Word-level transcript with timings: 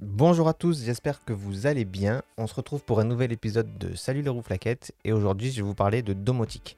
Bonjour 0.00 0.46
à 0.46 0.54
tous, 0.54 0.84
j'espère 0.84 1.24
que 1.24 1.32
vous 1.32 1.66
allez 1.66 1.84
bien. 1.84 2.22
On 2.36 2.46
se 2.46 2.54
retrouve 2.54 2.84
pour 2.84 3.00
un 3.00 3.04
nouvel 3.04 3.32
épisode 3.32 3.78
de 3.78 3.96
Salut 3.96 4.22
les 4.22 4.28
roues 4.28 4.42
flaquettes 4.42 4.94
et 5.04 5.12
aujourd'hui 5.12 5.50
je 5.50 5.56
vais 5.56 5.62
vous 5.62 5.74
parler 5.74 6.02
de 6.02 6.12
domotique. 6.12 6.76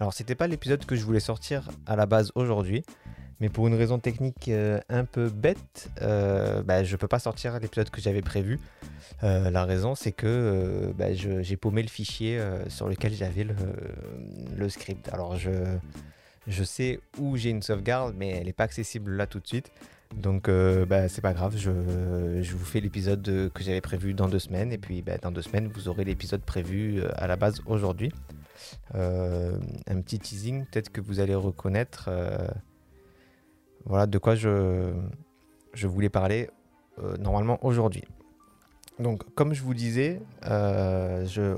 Alors 0.00 0.14
c'était 0.14 0.34
pas 0.34 0.46
l'épisode 0.46 0.86
que 0.86 0.96
je 0.96 1.04
voulais 1.04 1.20
sortir 1.20 1.68
à 1.84 1.96
la 1.96 2.06
base 2.06 2.32
aujourd'hui, 2.34 2.82
mais 3.40 3.50
pour 3.50 3.68
une 3.68 3.74
raison 3.74 3.98
technique 3.98 4.48
euh, 4.48 4.80
un 4.88 5.04
peu 5.04 5.28
bête, 5.28 5.90
euh, 6.00 6.62
bah, 6.62 6.82
je 6.82 6.96
peux 6.96 7.08
pas 7.08 7.18
sortir 7.18 7.60
l'épisode 7.60 7.90
que 7.90 8.00
j'avais 8.00 8.22
prévu. 8.22 8.58
Euh, 9.22 9.50
la 9.50 9.66
raison 9.66 9.94
c'est 9.94 10.12
que 10.12 10.94
bah, 10.96 11.12
j'ai 11.12 11.56
paumé 11.58 11.82
le 11.82 11.88
fichier 11.88 12.42
sur 12.68 12.88
lequel 12.88 13.12
j'avais 13.12 13.44
le, 14.56 14.68
script. 14.70 15.10
Alors 15.12 15.36
je 15.36 16.64
sais 16.64 17.00
où 17.18 17.36
j'ai 17.36 17.50
une 17.50 17.60
sauvegarde, 17.60 18.14
mais 18.16 18.30
elle 18.30 18.46
n'est 18.46 18.54
pas 18.54 18.64
accessible 18.64 19.14
là 19.14 19.26
tout 19.26 19.40
de 19.40 19.46
suite. 19.46 19.70
Donc 20.16 20.48
euh, 20.48 20.86
bah, 20.86 21.08
c'est 21.08 21.20
pas 21.20 21.32
grave, 21.32 21.56
je, 21.56 21.70
vous 21.70 22.64
fais 22.64 22.80
l'épisode 22.80 23.50
que 23.52 23.62
j'avais 23.62 23.80
prévu 23.80 24.14
dans 24.14 24.28
deux 24.28 24.38
semaines. 24.38 24.72
Et 24.72 24.78
puis 24.78 25.02
bah, 25.02 25.18
dans 25.18 25.30
deux 25.30 25.42
semaines, 25.42 25.68
vous 25.68 25.88
aurez 25.88 26.04
l'épisode 26.04 26.42
prévu 26.42 27.00
euh, 27.00 27.08
à 27.16 27.26
la 27.26 27.36
base 27.36 27.60
aujourd'hui. 27.66 28.12
Euh, 28.94 29.58
un 29.86 30.00
petit 30.00 30.18
teasing, 30.18 30.64
peut-être 30.66 30.90
que 30.90 31.00
vous 31.00 31.20
allez 31.20 31.34
reconnaître 31.34 32.10
voilà 33.84 34.06
de 34.06 34.16
quoi 34.16 34.34
je, 34.34 34.94
voulais 35.74 36.08
parler 36.08 36.48
normalement 37.18 37.58
aujourd'hui. 37.64 38.04
Donc, 39.00 39.24
comme 39.34 39.52
je 39.52 39.62
vous 39.62 39.74
disais, 39.74 40.22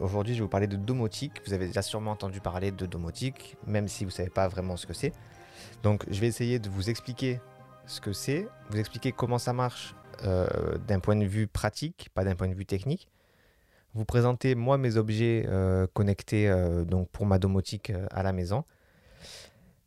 aujourd'hui 0.01 0.35
je 0.35 0.39
vais 0.39 0.43
vous 0.43 0.49
parler 0.49 0.67
de 0.67 0.77
domotique. 0.77 1.43
Vous 1.47 1.53
avez 1.53 1.67
déjà 1.67 1.83
sûrement 1.83 2.13
entendu 2.13 2.41
parler 2.41 2.73
de 2.73 2.87
domotique, 2.87 3.57
même 3.67 3.87
si 3.87 4.05
vous 4.05 4.11
ne 4.11 4.15
savez 4.15 4.31
pas 4.31 4.49
vraiment 4.49 4.77
ce 4.77 4.87
que 4.87 4.95
c'est. 4.95 5.13
Donc, 5.83 6.05
je 6.11 6.21
vais 6.21 6.27
essayer 6.27 6.59
de 6.59 6.69
vous 6.69 6.91
expliquer 6.91 7.39
ce 7.87 8.01
que 8.01 8.13
c'est, 8.13 8.49
vous 8.71 8.79
expliquer 8.79 9.13
comment 9.13 9.39
ça 9.39 9.53
marche 9.53 9.95
euh, 10.25 10.47
d'un 10.87 11.01
point 11.01 11.17
de 11.17 11.25
vue 11.25 11.47
pratique, 11.47 12.09
pas 12.15 12.25
d'un 12.25 12.35
point 12.35 12.49
de 12.49 12.55
vue 12.55 12.67
technique. 12.67 13.09
Vous 13.95 14.05
présenter 14.05 14.55
moi 14.55 14.77
mes 14.79 14.97
objets 14.97 15.45
euh, 15.49 15.87
connectés 15.93 16.49
euh, 16.49 16.85
donc 16.85 17.09
pour 17.11 17.27
ma 17.27 17.39
domotique 17.39 17.93
à 18.11 18.23
la 18.23 18.33
maison 18.33 18.65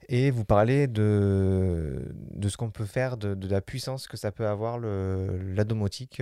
et 0.07 0.31
vous 0.31 0.45
parler 0.45 0.87
de, 0.87 2.11
de 2.31 2.49
ce 2.49 2.57
qu'on 2.57 2.71
peut 2.71 2.85
faire, 2.85 3.17
de, 3.17 3.47
la 3.47 3.61
puissance 3.61 4.07
que 4.07 4.17
ça 4.17 4.31
peut 4.31 4.47
avoir 4.47 4.79
le, 4.79 5.37
la 5.53 5.63
domotique 5.63 6.19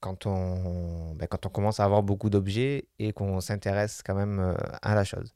quand, 0.00 0.26
on, 0.26 1.14
ben, 1.14 1.26
quand 1.26 1.46
on 1.46 1.48
commence 1.48 1.80
à 1.80 1.84
avoir 1.84 2.02
beaucoup 2.02 2.28
d'objets 2.28 2.88
et 2.98 3.14
qu'on 3.14 3.40
s'intéresse 3.40 4.02
quand 4.04 4.14
même 4.14 4.54
à 4.82 4.94
la 4.94 5.04
chose. 5.04 5.34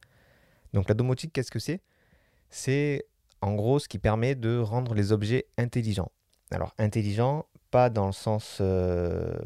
Donc 0.74 0.90
la 0.90 0.94
domotique, 0.94 1.32
qu'est-ce 1.32 1.50
que 1.50 1.58
c'est? 1.58 1.80
C'est 2.50 3.06
en 3.46 3.54
gros 3.54 3.78
ce 3.78 3.88
qui 3.88 3.98
permet 3.98 4.34
de 4.34 4.58
rendre 4.58 4.94
les 4.94 5.12
objets 5.12 5.46
intelligents. 5.56 6.10
Alors 6.50 6.74
intelligent, 6.78 7.46
pas 7.70 7.90
dans 7.90 8.06
le 8.06 8.12
sens 8.12 8.58
euh, 8.60 9.36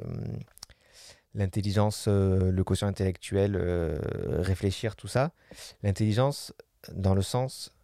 l'intelligence, 1.35 2.07
euh, 2.09 2.51
le 2.51 2.65
quotient 2.65 2.89
intellectuel, 2.89 3.57
euh, 3.57 3.99
réfléchir, 4.41 4.97
tout 4.97 5.09
ça. 5.09 5.33
L'intelligence 5.83 6.53
dans 6.93 7.15
le 7.15 7.23
sens 7.23 7.75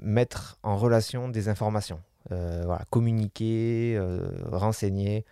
mettre 0.00 0.56
en 0.62 0.76
relation 0.76 1.28
des 1.28 1.48
informations. 1.48 2.00
communiquer, 2.90 4.00
renseigner. 4.52 5.24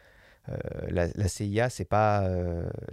La, 0.89 1.29
CIA, 1.29 1.71
c'est 1.71 1.85
pas 1.85 2.29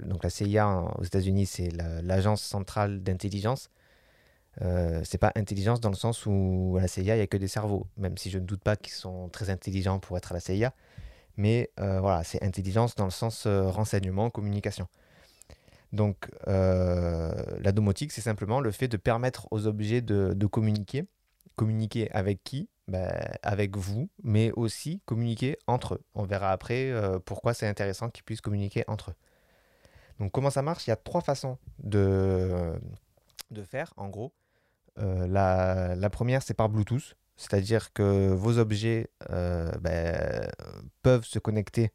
donc 0.04 0.24
la 0.24 0.30
CIA 0.30 0.84
aux 1.00 1.04
États-Unis, 1.04 1.48
c'est 1.48 1.70
l'agence 2.04 2.44
centrale 2.44 3.02
d'intelligence. 3.02 3.72
Euh, 4.62 5.02
c'est 5.06 5.18
pas 5.18 5.32
intelligence 5.36 5.80
dans 5.80 5.90
le 5.90 5.96
sens 5.96 6.26
où 6.26 6.76
à 6.78 6.82
la 6.82 6.88
CIA, 6.88 7.16
il 7.16 7.18
n'y 7.18 7.24
a 7.24 7.28
que 7.28 7.38
des 7.38 7.48
cerveaux, 7.48 7.88
même 7.98 8.18
si 8.18 8.30
je 8.30 8.38
ne 8.38 8.46
doute 8.46 8.62
pas 8.62 8.76
qu'ils 8.76 8.94
sont 8.94 9.30
très 9.30 9.50
intelligents 9.50 10.00
pour 10.00 10.18
être 10.18 10.32
à 10.32 10.36
la 10.36 10.40
CIA. 10.40 10.74
Mais 11.38 11.72
euh, 11.80 12.02
voilà, 12.02 12.24
c'est 12.24 12.44
intelligence 12.44 12.96
dans 12.96 13.06
le 13.06 13.12
sens 13.12 13.46
euh, 13.46 13.70
renseignement, 13.70 14.30
communication. 14.30 14.88
Donc 15.94 16.30
la 16.48 17.72
domotique, 17.74 18.14
c'est 18.14 18.22
simplement 18.22 18.62
le 18.62 18.72
fait 18.72 18.88
de 18.88 18.96
permettre 18.98 19.48
aux 19.52 19.68
objets 19.68 20.02
de, 20.02 20.46
communiquer. 20.46 21.06
Communiquer 21.58 22.10
avec 22.12 22.44
qui? 22.46 22.70
Ben, 22.88 23.12
Avec 23.44 23.76
vous, 23.76 24.10
mais 24.24 24.52
aussi 24.54 25.02
communiquer 25.06 25.58
entre 25.68 25.96
eux. 25.96 26.04
On 26.16 26.24
verra 26.24 26.52
après 26.52 26.94
pourquoi 27.26 27.54
c'est 27.54 27.68
intéressant 27.68 28.10
qu'ils 28.10 28.24
puissent 28.24 28.40
communiquer 28.40 28.86
entre 28.88 29.12
eux. 29.12 29.16
Donc 30.20 30.32
comment 30.32 30.50
ça 30.50 30.62
marche? 30.62 30.88
Il 30.88 30.92
y 30.92 30.94
a 30.94 30.96
trois 30.96 31.20
façons 31.20 31.58
de, 31.84 32.74
de 33.52 33.64
faire, 33.64 33.94
en 33.98 34.08
gros. 34.08 34.32
Euh, 35.00 35.28
la, 35.28 36.10
première, 36.10 36.44
c'est 36.44 36.54
par 36.54 36.70
Bluetooth, 36.70 37.16
c'est-à-dire 37.38 37.94
que 37.94 38.30
vos 38.30 38.58
objets 38.58 39.10
euh, 39.30 39.72
ben, 39.80 40.50
peuvent 41.02 41.26
se 41.26 41.40
connecter 41.40 41.92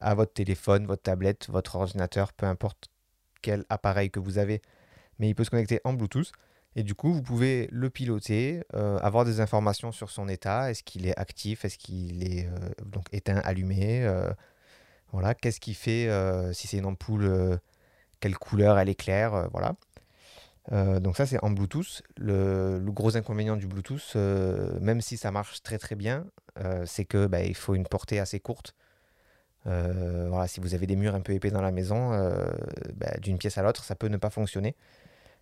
à 0.00 0.14
votre 0.14 0.32
téléphone, 0.32 0.86
votre 0.86 1.02
tablette, 1.02 1.48
votre 1.48 1.76
ordinateur, 1.76 2.32
peu 2.32 2.46
importe 2.46 2.88
quel 3.40 3.64
appareil 3.68 4.10
que 4.10 4.20
vous 4.20 4.38
avez, 4.38 4.60
mais 5.18 5.28
il 5.28 5.34
peut 5.34 5.44
se 5.44 5.50
connecter 5.50 5.80
en 5.84 5.92
Bluetooth. 5.92 6.32
Et 6.74 6.82
du 6.82 6.94
coup, 6.94 7.12
vous 7.12 7.22
pouvez 7.22 7.68
le 7.70 7.90
piloter, 7.90 8.64
euh, 8.74 8.98
avoir 9.00 9.24
des 9.24 9.40
informations 9.40 9.92
sur 9.92 10.10
son 10.10 10.26
état, 10.28 10.70
est-ce 10.70 10.82
qu'il 10.82 11.06
est 11.06 11.18
actif, 11.18 11.64
est-ce 11.64 11.76
qu'il 11.76 12.24
est, 12.24 12.48
donc 12.84 13.04
éteint, 13.12 13.40
allumé, 13.44 14.08
voilà, 15.12 15.34
qu'est-ce 15.34 15.60
qu'il 15.60 15.74
fait, 15.74 16.08
si 16.54 16.66
c'est 16.66 16.78
une 16.78 16.86
ampoule, 16.86 17.60
quelle 18.20 18.38
couleur 18.38 18.78
elle 18.78 18.88
éclaire, 18.88 19.48
voilà. 19.52 19.74
Euh, 20.70 21.00
donc 21.00 21.16
ça 21.16 21.26
c'est 21.26 21.42
en 21.42 21.50
Bluetooth. 21.50 22.02
Le, 22.16 22.80
gros 22.86 23.16
inconvénient 23.16 23.56
du 23.56 23.66
Bluetooth, 23.66 24.12
euh, 24.16 24.78
même 24.80 25.00
si 25.00 25.16
ça 25.16 25.30
marche 25.30 25.62
très 25.62 25.78
très 25.78 25.96
bien, 25.96 26.26
euh, 26.58 26.84
c'est 26.86 27.04
que 27.04 27.26
bah, 27.26 27.42
il 27.42 27.56
faut 27.56 27.74
une 27.74 27.86
portée 27.86 28.20
assez 28.20 28.40
courte. 28.40 28.74
voilà, 29.64 30.46
si 30.48 30.60
vous 30.60 30.74
avez 30.74 30.86
des 30.86 30.96
murs 30.96 31.14
un 31.14 31.20
peu 31.20 31.32
épais 31.32 31.50
dans 31.50 31.62
la 31.62 31.72
maison, 31.72 32.10
bah, 32.94 33.16
d'une 33.20 33.38
pièce 33.38 33.58
à 33.58 33.62
l'autre, 33.62 33.84
ça 33.84 33.94
peut 33.94 34.08
ne 34.08 34.16
pas 34.16 34.30
fonctionner. 34.30 34.76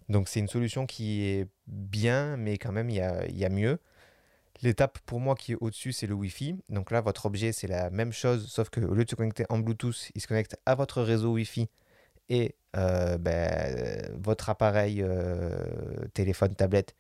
Donc 0.09 0.29
c'est 0.29 0.41
une 0.41 0.49
solution 0.49 0.87
qui 0.87 1.25
est 1.25 1.49
bien, 1.67 2.37
mais 2.37 2.59
quand 2.59 2.73
même 2.73 2.91
il 2.91 2.97
y 2.97 3.01
a, 3.01 3.27
y 3.31 3.45
a, 3.45 3.49
mieux. 3.49 3.79
L'étape 4.63 4.99
pour 5.07 5.21
moi 5.21 5.35
qui 5.37 5.53
est 5.53 5.57
au-dessus, 5.61 5.93
c'est 5.93 6.07
le 6.07 6.15
Wi-Fi. 6.15 6.57
Donc 6.69 6.91
là, 6.91 7.01
votre 7.01 7.27
objet, 7.27 7.53
c'est 7.53 7.69
la 7.69 7.91
même 7.91 8.13
chose, 8.13 8.47
sauf 8.49 8.69
qu'au 8.71 8.95
lieu 8.95 9.05
de 9.05 9.11
se 9.11 9.15
connecter 9.17 9.47
en 9.49 9.59
Bluetooth, 9.59 10.11
il 10.15 10.21
se 10.21 10.27
connecte 10.27 10.57
à 10.67 10.75
votre 10.75 11.03
réseau 11.03 11.33
Wi-Fi 11.33 11.69
et 12.31 12.55
euh, 12.77 13.19
ben, 13.19 14.09
votre 14.15 14.49
appareil 14.49 15.03
euh, 15.03 15.51
téléphone, 16.15 16.55
tablette 16.55 16.95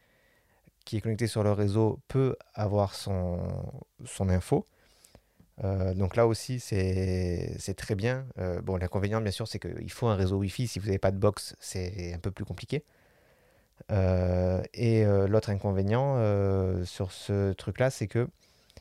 qui 0.84 0.96
est 0.96 1.00
connecté 1.00 1.28
sur 1.28 1.44
le 1.44 1.52
réseau 1.52 2.00
peut 2.08 2.36
avoir 2.54 2.94
son, 2.94 3.38
son 4.04 4.28
info. 4.28 4.66
Euh, 5.62 5.94
donc 5.94 6.16
là 6.16 6.26
aussi, 6.26 6.58
c'est 6.58 7.74
très 7.76 7.94
bien. 7.94 8.26
bon, 8.64 8.76
l'inconvénient, 8.76 9.20
bien 9.20 9.30
sûr, 9.30 9.46
c'est 9.46 9.58
qu'il 9.60 9.90
faut 9.92 10.08
un 10.08 10.16
réseau 10.16 10.38
Wi-Fi. 10.38 10.66
Si 10.66 10.78
vous 10.78 10.86
n'avez 10.86 10.98
pas 10.98 11.12
de 11.12 11.18
box, 11.18 11.54
c'est 11.60 12.12
un 12.14 12.18
peu 12.18 12.30
plus 12.30 12.44
compliqué. 12.44 12.82
et 13.90 15.04
l'autre 15.28 15.50
inconvénient 15.50 16.16
sur 16.84 17.12
ce 17.12 17.52
truc-là, 17.52 17.90
c'est 17.90 18.08
que 18.08 18.26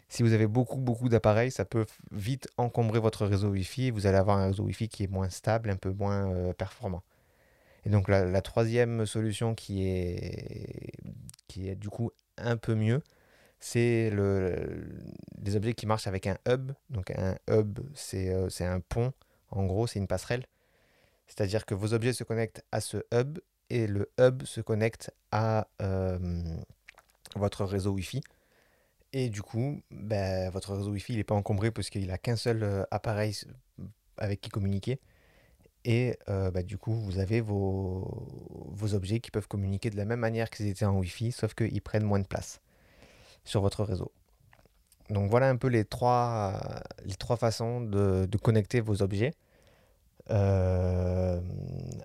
si 0.10 0.24
vous 0.24 0.34
avez 0.34 0.48
beaucoup, 0.48 0.80
beaucoup 0.80 1.08
d'appareils, 1.08 1.52
ça 1.52 1.66
peut 1.66 1.86
vite 2.12 2.50
encombrer 2.58 3.00
votre 3.00 3.26
réseau 3.26 3.50
Wi-Fi 3.50 3.88
et 3.88 3.92
vous 3.92 4.08
allez 4.08 4.18
avoir 4.18 4.40
un 4.40 4.48
réseau 4.48 4.64
Wi-Fi 4.64 4.90
qui 4.90 5.04
est 5.04 5.08
moins 5.08 5.30
stable, 5.30 5.70
un 5.70 5.76
peu 5.76 5.92
moins 5.92 6.32
euh, 6.32 6.54
performant. 6.54 7.04
Et 7.86 7.90
donc 7.90 8.10
la, 8.10 8.42
troisième 8.42 9.06
solution 9.06 9.56
qui 9.56 9.88
est, 9.88 10.92
qui 11.48 11.70
est 11.70 11.76
du 11.76 11.90
coup 11.90 12.12
un 12.38 12.58
peu 12.58 12.76
mieux, 12.76 13.02
c'est 13.60 14.10
le, 14.10 14.84
les 15.44 15.56
objets 15.56 15.74
qui 15.74 15.86
marchent 15.86 16.08
avec 16.08 16.28
un 16.28 16.38
hub. 16.48 16.72
Donc 16.90 17.12
un 17.12 17.38
hub, 17.50 17.80
c'est 17.94 18.34
euh, 18.34 18.50
un 18.62 18.80
pont, 18.80 19.14
en 19.52 19.66
gros, 19.66 19.88
c'est 19.88 20.00
une 20.00 20.08
passerelle. 20.08 20.46
C'est-à-dire 21.28 21.66
que 21.66 21.76
vos 21.76 21.94
objets 21.94 22.14
se 22.14 22.24
connectent 22.24 22.64
à 22.72 22.82
ce 22.82 22.98
hub 23.14 23.38
et 23.70 23.86
le 23.86 24.10
hub 24.20 24.44
se 24.44 24.62
connecte 24.62 25.12
à 25.32 25.68
euh, 25.82 26.18
votre 27.36 27.64
réseau 27.64 27.92
Wi-Fi. 27.92 28.22
Et 29.12 29.30
du 29.30 29.42
coup, 29.42 29.82
bah, 29.92 30.50
votre 30.52 30.76
réseau 30.76 30.92
Wi-Fi 30.92 31.16
n'est 31.16 31.24
pas 31.24 31.36
encombré 31.36 31.72
parce 31.72 31.90
qu'il 31.90 32.08
n'a 32.08 32.18
qu'un 32.18 32.36
seul 32.36 32.64
euh, 32.64 32.84
appareil 32.92 33.36
avec 34.18 34.42
qui 34.42 34.50
communiquer. 34.50 35.00
Et 35.86 36.18
euh, 36.28 36.52
bah, 36.52 36.62
du 36.62 36.78
coup, 36.78 36.94
vous 36.94 37.18
avez 37.20 37.42
vos, 37.42 38.28
vos, 38.72 38.94
objets 38.94 39.20
qui 39.20 39.32
peuvent 39.32 39.48
communiquer 39.48 39.90
de 39.90 39.98
la 39.98 40.06
même 40.06 40.20
manière 40.20 40.50
qu'ils 40.50 40.68
étaient 40.68 40.86
en 40.86 40.98
Wi-Fi, 40.98 41.32
sauf 41.32 41.56
qu'ils 41.56 41.82
prennent 41.82 42.04
moins 42.04 42.20
de 42.20 42.28
place 42.28 42.62
sur 43.46 43.62
votre 43.62 43.84
réseau. 43.84 44.12
Donc 45.10 45.32
voilà 45.32 45.50
un 45.50 45.56
peu 45.56 45.68
les 45.70 45.86
trois, 45.86 46.60
les 47.04 47.16
trois 47.16 47.38
façons 47.38 47.82
de, 47.82 48.28
de 48.30 48.38
connecter 48.38 48.80
vos 48.80 49.02
objets. 49.02 49.34
Euh, 50.30 51.42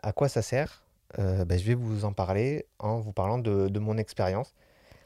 à 0.03 0.12
quoi 0.12 0.29
ça 0.29 0.41
sert? 0.41 0.85
Bah, 1.19 1.56
Je 1.59 1.65
vais 1.65 1.75
vous 1.75 2.05
en 2.06 2.12
parler 2.12 2.67
en 2.79 2.99
vous 3.01 3.12
parlant 3.12 3.39
de, 3.39 3.69
de 3.69 3.79
mon 3.79 3.99
expérience. 3.99 4.55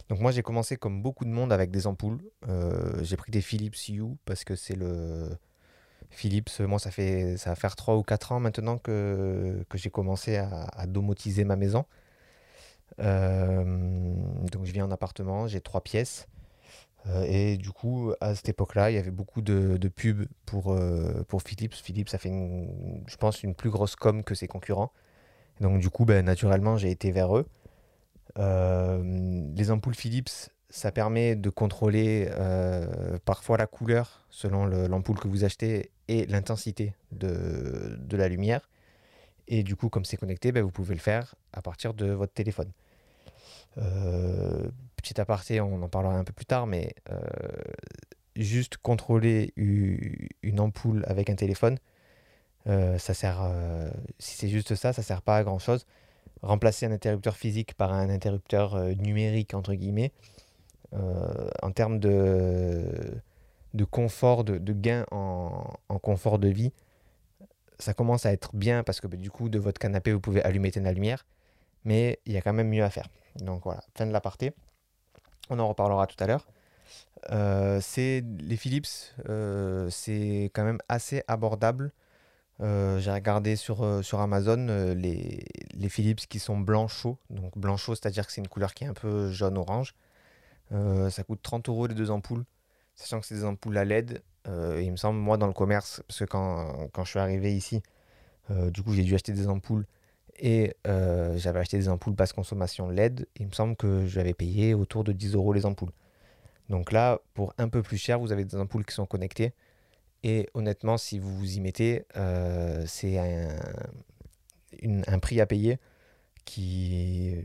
Donc 0.09 0.21
moi 0.21 0.31
j'ai 0.33 0.43
commencé 0.43 0.77
comme 0.77 1.03
beaucoup 1.03 1.25
de 1.25 1.31
monde 1.31 1.53
avec 1.53 1.71
des 1.71 1.87
ampoules. 1.87 2.21
Euh, 2.49 3.03
j'ai 3.03 3.17
pris 3.17 3.31
des 3.31 3.43
Philips 3.43 3.77
Hue 3.89 4.17
parce 4.25 4.45
que 4.45 4.57
c'est 4.57 4.77
le 4.77 5.29
Philips. 6.11 6.61
Moi 6.61 6.79
ça 6.79 6.91
fait 6.91 7.37
ça 7.37 7.51
va 7.51 7.57
faire 7.57 7.77
3 7.77 7.97
ou 7.97 8.03
4 8.03 8.33
ans 8.33 8.41
maintenant 8.41 8.79
que, 8.79 9.65
que 9.69 9.79
j'ai 9.79 9.91
commencé 9.91 10.37
à, 10.37 10.87
domotiser 10.87 11.45
ma 11.45 11.57
maison. 11.57 11.85
Euh, 13.01 13.65
donc 14.51 14.65
je 14.65 14.73
vis 14.73 14.83
en 14.83 14.91
appartement, 14.91 15.47
j'ai 15.47 15.61
trois 15.61 15.83
pièces. 15.83 16.27
Euh, 17.07 17.25
et 17.29 17.57
du 17.57 17.71
coup, 17.71 18.13
à 18.21 18.35
cette 18.35 18.49
époque-là, 18.49 18.91
il 18.91 18.95
y 18.95 18.99
avait 18.99 19.11
beaucoup 19.11 19.41
de, 19.41 19.89
pubs 19.89 20.27
pour, 20.47 20.73
euh, 20.73 21.23
pour 21.29 21.43
Philips. 21.43 21.75
Philips 21.75 22.13
a 22.13 22.19
fait, 22.19 22.31
je 22.31 23.17
pense, 23.17 23.43
une 23.43 23.55
plus 23.55 23.71
grosse 23.71 23.97
com 23.97 24.25
que 24.25 24.35
ses 24.35 24.49
concurrents. 24.49 24.93
Donc 25.61 25.81
du 25.81 25.91
coup, 25.91 26.05
ben, 26.05 26.25
naturellement, 26.25 26.77
j'ai 26.77 26.91
été 26.91 27.11
vers 27.13 27.37
eux. 27.37 27.47
Euh, 28.39 29.03
les 29.57 29.71
ampoules 29.71 29.95
Philips, 29.95 30.51
ça 30.71 30.93
permet 30.93 31.35
de 31.35 31.51
contrôler 31.51 32.29
parfois 33.25 33.57
la 33.57 33.67
couleur 33.67 34.27
selon 34.31 34.67
l'ampoule 34.67 35.19
que 35.19 35.29
vous 35.29 35.45
achetez 35.45 35.91
et 36.09 36.27
l'intensité 36.27 36.95
de, 37.13 38.17
la 38.17 38.29
lumière. 38.29 38.69
Et 39.47 39.63
du 39.63 39.77
coup, 39.77 39.89
comme 39.89 40.05
c'est 40.05 40.17
connecté, 40.17 40.53
ben, 40.53 40.63
vous 40.63 40.71
pouvez 40.71 40.95
le 40.95 41.01
faire 41.01 41.35
à 41.53 41.63
partir 41.63 41.95
de 41.95 42.07
votre 42.07 42.33
téléphone. 42.33 42.71
Euh, 43.79 44.69
petit 44.97 45.21
aparté, 45.21 45.61
on 45.61 45.83
en 45.83 45.89
parlera 45.89 46.15
un 46.15 46.25
peu 46.25 46.33
plus 46.33 46.47
tard, 46.47 46.67
mais 46.67 46.95
euh, 47.11 47.19
juste 48.37 48.77
contrôler 48.79 49.53
une 49.57 50.61
ampoule 50.61 51.05
avec 51.07 51.31
un 51.31 51.35
téléphone, 51.35 51.79
euh, 52.67 52.99
ça 52.99 53.15
si 54.19 54.37
c'est 54.37 54.49
juste 54.49 54.75
ça, 54.75 54.93
ça 54.93 55.03
sert 55.03 55.23
pas 55.23 55.37
à 55.37 55.45
grand 55.45 55.59
chose. 55.59 55.87
Remplacer 56.43 56.87
un 56.87 56.93
interrupteur 56.93 57.37
physique 57.37 57.75
par 57.75 57.93
un 57.93 58.11
interrupteur 58.11 58.77
numérique 58.97 59.55
entre 59.55 59.75
guillemets, 59.75 60.13
en 60.93 61.73
termes 61.73 61.99
de, 61.99 63.21
de 63.75 63.85
confort, 63.85 64.45
de, 64.45 64.73
gain 64.73 65.05
en, 65.11 65.99
confort 66.01 66.39
de 66.39 66.49
vie, 66.49 66.73
ça 67.79 67.95
commence 67.95 68.27
à 68.27 68.33
être 68.33 68.55
bien 68.55 68.83
parce 68.83 69.01
que 69.01 69.07
bah, 69.07 69.17
du 69.17 69.31
coup 69.31 69.49
de 69.49 69.59
votre 69.59 69.79
canapé 69.79 70.13
vous 70.13 70.21
pouvez 70.21 70.43
allumer 70.43 70.71
la 70.77 70.93
lumière, 70.93 71.27
mais 71.85 72.19
il 72.27 72.33
y 72.33 72.37
a 72.37 72.43
quand 72.43 72.53
même 72.53 72.69
mieux 72.69 72.85
à 72.85 72.91
faire. 72.91 73.09
Donc 73.37 73.63
voilà, 73.65 73.83
fin 73.95 74.07
de 74.07 74.13
l'aparté. 74.13 74.53
On 75.51 75.59
en 75.59 75.69
reparlera 75.69 76.07
tout 76.07 76.23
à 76.23 76.27
l'heure. 76.27 76.47
Euh, 77.31 77.81
c'est 77.81 78.25
les 78.41 78.57
Philips, 78.57 79.15
euh, 79.29 79.89
c'est 79.91 80.51
quand 80.55 80.65
même 80.65 80.79
assez 80.89 81.23
abordable. 81.29 81.93
Euh, 82.61 82.99
j'ai 82.99 83.13
regardé 83.13 83.55
sur, 83.57 84.05
sur 84.05 84.21
Amazon 84.21 84.67
les, 84.97 85.45
les, 85.75 85.89
Philips 85.89 86.27
qui 86.29 86.39
sont 86.39 86.59
blanc 86.59 86.89
chaud. 86.89 87.19
Donc 87.31 87.57
blanc 87.57 87.77
chaud, 87.77 87.95
c'est-à-dire 87.95 88.27
que 88.27 88.33
c'est 88.33 88.41
une 88.41 88.49
couleur 88.49 88.75
qui 88.75 88.85
est 88.85 88.89
un 88.89 88.95
peu 88.95 89.31
jaune-orange. 89.31 89.95
ça 90.71 91.23
coûte 91.25 91.41
30 91.43 91.69
euros 91.69 91.87
les 91.87 91.95
deux 91.95 92.11
ampoules, 92.11 92.45
sachant 92.95 93.21
que 93.21 93.27
c'est 93.27 93.37
des 93.37 93.45
ampoules 93.45 93.79
à 93.79 93.85
LED. 93.85 94.23
il 94.47 94.91
me 94.91 94.97
semble, 94.97 95.19
moi 95.21 95.37
dans 95.37 95.47
le 95.47 95.53
commerce, 95.53 96.03
parce 96.09 96.21
que 96.21 96.25
quand, 96.25 96.89
quand 96.93 97.05
je 97.05 97.11
suis 97.11 97.21
arrivé 97.21 97.55
ici, 97.57 97.83
du 98.51 98.83
coup 98.83 98.93
j'ai 98.93 99.05
dû 99.05 99.15
acheter 99.15 99.33
des 99.33 99.49
ampoules 99.49 99.87
et 100.39 100.75
euh, 100.87 101.37
j'avais 101.37 101.59
acheté 101.61 101.79
des 101.79 101.89
ampoules 101.89 102.15
basse 102.15 102.33
consommation 102.33 102.89
LED. 102.89 103.27
Il 103.37 103.47
me 103.47 103.53
semble 103.53 103.77
que 103.77 104.07
j'avais 104.07 104.35
payé 104.35 104.75
autour 104.75 105.05
de 105.05 105.13
10 105.13 105.35
euros 105.35 105.53
les 105.53 105.67
ampoules. 105.67 105.93
Donc 106.69 106.93
là, 106.93 107.19
pour 107.35 107.55
un 107.59 107.69
peu 107.69 107.83
plus 107.83 107.99
cher, 107.99 108.19
vous 108.19 108.33
avez 108.33 108.45
des 108.45 108.57
ampoules 108.57 108.85
qui 108.85 108.95
sont 108.95 109.07
connectées. 109.07 109.53
Et 110.25 110.49
honnêtement, 110.55 110.99
si 110.99 111.19
vous 111.19 111.37
vous 111.37 111.57
y 111.57 111.61
mettez, 111.61 112.05
euh, 112.17 112.85
c'est 112.87 113.19
un, 113.19 113.57
un, 115.07 115.19
prix 115.19 115.41
à 115.41 115.47
payer 115.47 115.79
qui. 116.45 117.37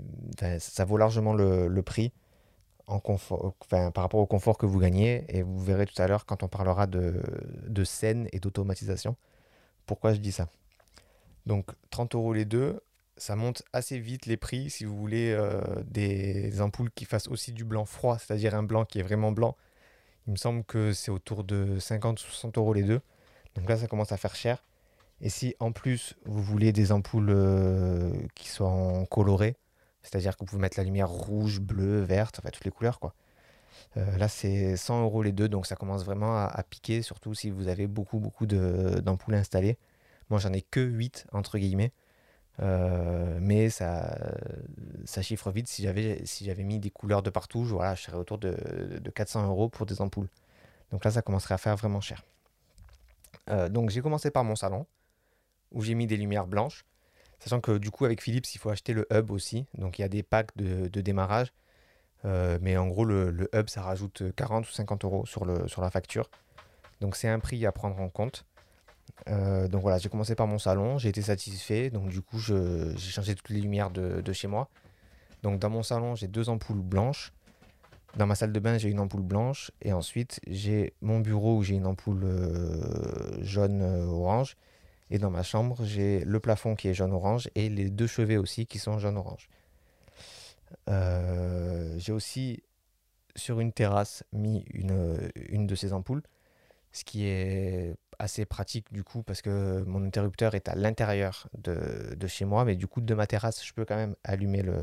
ça 0.60 0.86
vaut 0.86 0.98
largement 0.98 1.34
le, 1.34 1.82
prix 1.82 2.12
en 2.88 3.00
confort, 3.00 3.54
enfin, 3.62 3.92
par 3.92 4.04
rapport 4.04 4.20
au 4.20 4.26
confort 4.26 4.58
que 4.58 4.66
vous 4.66 4.80
gagnez. 4.80 5.26
Et 5.30 5.44
vous 5.44 5.60
verrez 5.60 5.86
tout 5.86 6.02
à 6.02 6.08
l'heure 6.08 6.26
quand 6.26 6.44
on 6.44 6.48
parlera 6.48 6.88
de, 6.88 7.22
de 7.68 7.84
scène 7.84 8.28
et 8.34 8.40
d'automatisation 8.40 9.16
pourquoi 9.86 10.14
je 10.14 10.20
dis 10.20 10.32
ça. 10.32 10.48
Donc 11.46 11.72
30 11.90 12.16
euros 12.16 12.34
les 12.34 12.46
deux, 12.46 12.80
ça 13.18 13.36
monte 13.36 13.64
assez 13.74 14.00
vite 14.00 14.26
les 14.26 14.38
prix 14.38 14.70
si 14.70 14.86
vous 14.86 14.96
voulez 14.96 15.32
euh, 15.32 15.62
des 15.86 16.62
ampoules 16.62 16.92
qui 16.92 17.06
fassent 17.06 17.28
aussi 17.28 17.52
du 17.52 17.66
blanc 17.66 17.86
froid, 17.86 18.18
c'est-à-dire 18.18 18.56
un 18.56 18.64
blanc 18.64 18.86
qui 18.86 19.00
est 19.00 19.04
vraiment 19.04 19.32
blanc. 19.32 19.56
Il 20.28 20.32
me 20.32 20.38
semble 20.38 20.64
que 20.64 20.94
c'est 20.94 21.12
autour 21.12 21.44
de 21.44 21.80
50 21.80 22.20
ou 22.20 22.24
60 22.24 22.58
euros 22.58 22.74
les 22.74 22.84
deux. 22.84 23.02
Donc 23.56 23.70
là, 23.70 23.78
ça 23.78 23.88
commence 23.88 24.12
à 24.12 24.18
faire 24.18 24.36
cher. 24.36 24.64
Et 25.22 25.30
si 25.30 25.56
en 25.60 25.72
plus 25.72 26.16
vous 26.26 26.42
voulez 26.42 26.72
des 26.74 26.92
ampoules 26.92 27.30
euh, 27.30 28.12
qui 28.36 28.50
sont 28.50 29.06
colorées, 29.06 29.56
c'est-à-dire 30.02 30.36
que 30.36 30.40
vous 30.40 30.46
pouvez 30.46 30.62
mettre 30.62 30.78
la 30.78 30.84
lumière 30.84 31.10
rouge, 31.10 31.60
bleue, 31.62 32.02
verte, 32.02 32.40
enfin 32.40 32.50
toutes 32.50 32.66
les 32.66 32.72
couleurs 32.72 33.00
quoi. 33.00 33.14
Euh, 33.98 34.18
là, 34.18 34.28
c'est 34.28 34.76
100 34.78 35.04
euros 35.04 35.24
les 35.24 35.32
deux, 35.32 35.50
donc 35.50 35.66
ça 35.66 35.76
commence 35.76 36.04
vraiment 36.04 36.36
à, 36.36 36.46
à 36.46 36.64
piquer, 36.64 37.02
surtout 37.02 37.34
si 37.34 37.50
vous 37.50 37.68
avez 37.68 37.88
beaucoup, 37.88 38.20
beaucoup 38.20 38.46
d'ampoules 38.46 39.36
installées. 39.36 39.78
Moi, 40.30 40.40
j'en 40.40 40.54
ai 40.54 40.62
que 40.62 40.80
8, 40.80 41.28
entre 41.32 41.58
guillemets. 41.58 41.92
Euh, 42.62 43.40
mais 43.42 43.70
ça, 43.70 44.16
ça 45.06 45.22
chiffre 45.22 45.52
vite. 45.52 45.68
Si 45.68 45.84
j'avais 45.84 46.26
si 46.26 46.46
j'avais 46.46 46.64
mis 46.64 46.80
des 46.80 46.92
couleurs 46.92 47.24
de 47.24 47.30
partout, 47.30 47.66
je, 47.66 47.76
serais 48.02 48.18
autour 48.18 48.38
de, 48.38 48.56
de, 49.02 49.10
400 49.10 49.48
euros 49.48 49.70
pour 49.70 49.86
des 49.86 50.02
ampoules. 50.02 50.30
Donc 50.92 51.04
là, 51.06 51.12
ça 51.12 51.22
commencerait 51.22 51.56
à 51.56 51.58
faire 51.58 51.76
vraiment 51.76 52.02
cher. 52.02 52.24
Euh, 53.50 53.70
donc 53.70 53.90
j'ai 53.90 54.02
commencé 54.02 54.32
par 54.32 54.44
mon 54.44 54.56
salon, 54.56 54.86
où 55.72 55.82
j'ai 55.82 55.96
mis 55.96 56.08
des 56.08 56.18
lumières 56.18 56.48
blanches. 56.48 56.86
Sachant 57.40 57.60
que 57.60 57.78
du 57.78 57.92
coup, 57.92 58.06
avec 58.06 58.22
Philips, 58.22 58.54
il 58.54 58.58
faut 58.58 58.70
acheter 58.70 58.94
le 58.94 59.08
hub 59.12 59.32
aussi. 59.32 59.66
Donc 59.78 60.00
il 60.00 60.04
y 60.04 60.06
a 60.06 60.10
des 60.10 60.24
packs 60.24 60.56
de, 60.56 61.02
démarrage. 61.02 61.52
Euh, 62.26 62.58
mais 62.62 62.78
en 62.78 62.88
gros, 62.88 63.04
le, 63.04 63.50
hub, 63.54 63.68
ça 63.68 63.82
rajoute 63.82 64.24
40 64.36 64.68
ou 64.70 64.72
50 64.72 65.04
euros 65.04 65.26
sur 65.26 65.46
la 65.46 65.90
facture. 65.90 66.30
Donc 67.02 67.16
c'est 67.18 67.28
un 67.28 67.40
prix 67.40 67.66
à 67.66 67.72
prendre 67.72 68.00
en 68.00 68.08
compte. 68.08 68.46
Euh, 69.30 69.68
donc 69.68 69.82
voilà, 69.82 69.98
j'ai 69.98 70.10
commencé 70.10 70.36
par 70.36 70.48
mon 70.48 70.58
salon, 70.58 70.98
j'ai 70.98 71.10
été 71.10 71.22
satisfait, 71.22 71.90
donc 71.90 72.10
du 72.10 72.22
coup 72.22 72.40
j'ai 72.40 72.98
changé 72.98 73.36
toutes 73.36 73.50
les 73.50 73.62
lumières 73.62 73.90
de, 73.90 74.34
chez 74.34 74.48
moi. 74.48 74.70
Donc 75.44 75.60
dans 75.60 75.70
mon 75.70 75.84
salon 75.84 76.16
j'ai 76.16 76.28
deux 76.28 76.50
ampoules 76.50 76.82
blanches, 76.82 77.34
dans 78.18 78.26
ma 78.28 78.36
salle 78.36 78.52
de 78.52 78.60
bain 78.60 78.78
j'ai 78.78 78.90
une 78.90 79.00
ampoule 79.00 79.22
blanche, 79.22 79.72
et 79.82 79.94
ensuite 79.94 80.40
j'ai 80.48 80.94
mon 81.02 81.20
bureau 81.20 81.58
où 81.58 81.64
j'ai 81.64 81.76
une 81.76 81.86
ampoule 81.86 82.24
euh, 82.24 83.44
jaune-orange, 83.44 84.56
euh, 84.58 85.16
et 85.16 85.20
dans 85.20 85.30
ma 85.30 85.44
chambre 85.44 85.84
j'ai 85.84 86.24
le 86.26 86.40
plafond 86.40 86.76
qui 86.76 86.90
est 86.90 86.94
jaune-orange, 86.94 87.50
et 87.56 87.70
les 87.70 87.90
deux 87.90 88.08
chevets 88.08 88.38
aussi 88.38 88.66
qui 88.66 88.80
sont 88.80 89.00
jaune-orange. 89.00 89.50
j'ai 90.88 92.12
aussi 92.12 92.64
sur 93.36 93.60
une 93.60 93.72
terrasse 93.72 94.24
mis 94.32 94.66
une, 94.74 95.18
une 95.50 95.66
de 95.66 95.76
ces 95.76 95.94
ampoules, 95.94 96.24
ce 96.92 97.04
qui 97.04 97.26
est 97.26 97.96
assez 98.24 98.46
pratique 98.46 98.92
du 98.92 99.04
coup 99.04 99.22
parce 99.22 99.42
que 99.42 99.84
mon 99.86 100.04
interrupteur 100.04 100.56
est 100.56 100.70
à 100.70 100.76
l'intérieur 100.76 101.50
de, 101.58 102.16
de, 102.16 102.28
chez 102.28 102.46
moi, 102.46 102.66
mais 102.66 102.76
du 102.76 102.88
coup 102.88 103.02
de 103.02 103.14
ma 103.14 103.28
terrasse, 103.28 103.66
je 103.66 103.74
peux 103.74 103.86
quand 103.86 103.98
même 103.98 104.16
allumer 104.24 104.64
le, 104.64 104.82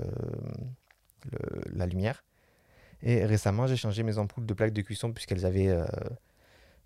la 1.73 1.87
lumière. 1.87 2.23
Et 3.03 3.25
récemment, 3.25 3.67
j'ai 3.67 3.77
changé 3.77 4.03
mes 4.03 4.19
ampoules 4.19 4.47
de 4.47 4.55
plaque 4.55 4.73
de 4.73 4.83
cuisson 4.83 5.13
puisqu'elles 5.13 5.47
avaient... 5.47 5.69
Euh, 5.69 5.87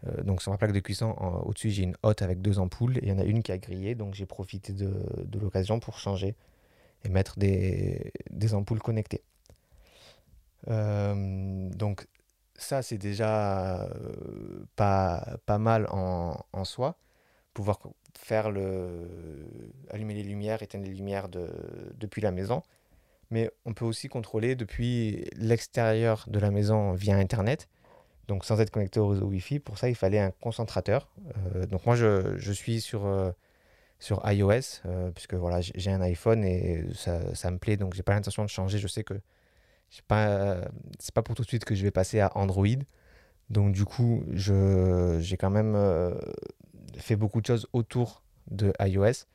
euh, 0.06 0.22
donc 0.22 0.42
sur 0.42 0.52
ma 0.52 0.58
plaque 0.58 0.72
de 0.72 0.80
cuisson, 0.80 1.10
au-dessus, 1.44 1.70
j'ai 1.70 1.82
une 1.82 1.96
hotte 2.02 2.22
avec 2.22 2.40
deux 2.40 2.58
ampoules 2.58 2.98
et 2.98 3.04
il 3.04 3.08
y 3.08 3.12
en 3.12 3.18
a 3.18 3.24
une 3.24 3.42
qui 3.42 3.52
a 3.52 3.58
grillé, 3.58 3.94
donc 3.94 4.14
j'ai 4.14 4.26
profité 4.26 4.72
de, 4.72 4.92
de 5.24 5.38
l'occasion 5.38 5.80
pour 5.80 5.98
changer 5.98 6.36
et 7.04 7.08
mettre 7.08 7.38
des, 7.38 8.12
des 8.30 8.54
ampoules 8.54 8.80
connectées. 8.80 9.22
Euh, 10.68 11.68
donc 11.70 12.06
ça, 12.56 12.82
c'est 12.82 12.98
déjà 12.98 13.82
euh, 13.82 13.88
pas, 14.76 15.38
pas 15.46 15.58
mal 15.58 15.86
en, 15.90 16.36
en, 16.52 16.64
soi. 16.64 16.96
Pouvoir 17.52 17.78
faire 18.16 18.50
le. 18.50 19.08
allumer 19.90 20.14
les 20.14 20.22
lumières, 20.22 20.62
éteindre 20.62 20.84
les 20.84 20.94
lumières 20.94 21.28
de, 21.28 21.48
depuis 21.98 22.22
la 22.22 22.30
maison. 22.30 22.62
Mais 23.30 23.50
on 23.64 23.72
peut 23.74 23.84
aussi 23.84 24.08
contrôler 24.08 24.54
depuis 24.54 25.24
l'extérieur 25.36 26.24
de 26.28 26.38
la 26.38 26.50
maison 26.50 26.92
via 26.92 27.16
Internet, 27.16 27.68
donc 28.28 28.44
sans 28.44 28.60
être 28.60 28.70
connecté 28.70 29.00
au 29.00 29.08
réseau 29.08 29.26
Wi-Fi. 29.26 29.58
Pour 29.58 29.78
ça, 29.78 29.88
il 29.88 29.94
fallait 29.94 30.20
un 30.20 30.30
concentrateur. 30.30 31.08
Euh, 31.56 31.66
donc 31.66 31.86
moi, 31.86 31.96
je, 31.96 32.36
je 32.36 32.52
suis 32.52 32.80
sur, 32.80 33.06
euh, 33.06 33.32
sur 33.98 34.20
iOS, 34.30 34.82
puisque 35.14 35.34
voilà, 35.34 35.60
j'ai 35.60 35.90
un 35.90 36.02
iPhone 36.02 36.44
et 36.44 36.84
ça, 36.94 37.34
ça 37.34 37.50
me 37.50 37.58
plaît, 37.58 37.76
donc 37.76 37.94
j'ai 37.94 38.02
pas 38.02 38.14
l'intention 38.14 38.44
de 38.44 38.50
changer. 38.50 38.78
Je 38.78 38.88
sais 38.88 39.04
que 39.04 39.14
c'est 39.94 40.04
pas, 40.06 40.56
pas 41.14 41.22
pour 41.22 41.36
tout 41.36 41.42
de 41.42 41.48
suite 41.48 41.64
que 41.64 41.76
je 41.76 41.84
vais 41.84 41.92
passer 41.92 42.18
à 42.18 42.36
Android. 42.36 42.66
Donc 43.48 43.72
du 43.72 43.84
coup, 43.84 44.24
j'ai 44.32 45.36
quand 45.36 45.50
même 45.50 45.74
euh, 45.76 46.18
fait 46.96 47.14
beaucoup 47.14 47.40
de 47.40 47.46
choses 47.46 47.68
autour 47.72 48.22
de 48.50 48.72
iOS. 48.80 49.26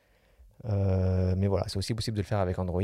Euh, 0.66 1.34
mais 1.38 1.46
voilà, 1.46 1.64
c'est 1.68 1.78
aussi 1.78 1.94
possible 1.94 2.18
de 2.18 2.22
le 2.22 2.26
faire 2.26 2.40
avec 2.40 2.58
Android. 2.58 2.82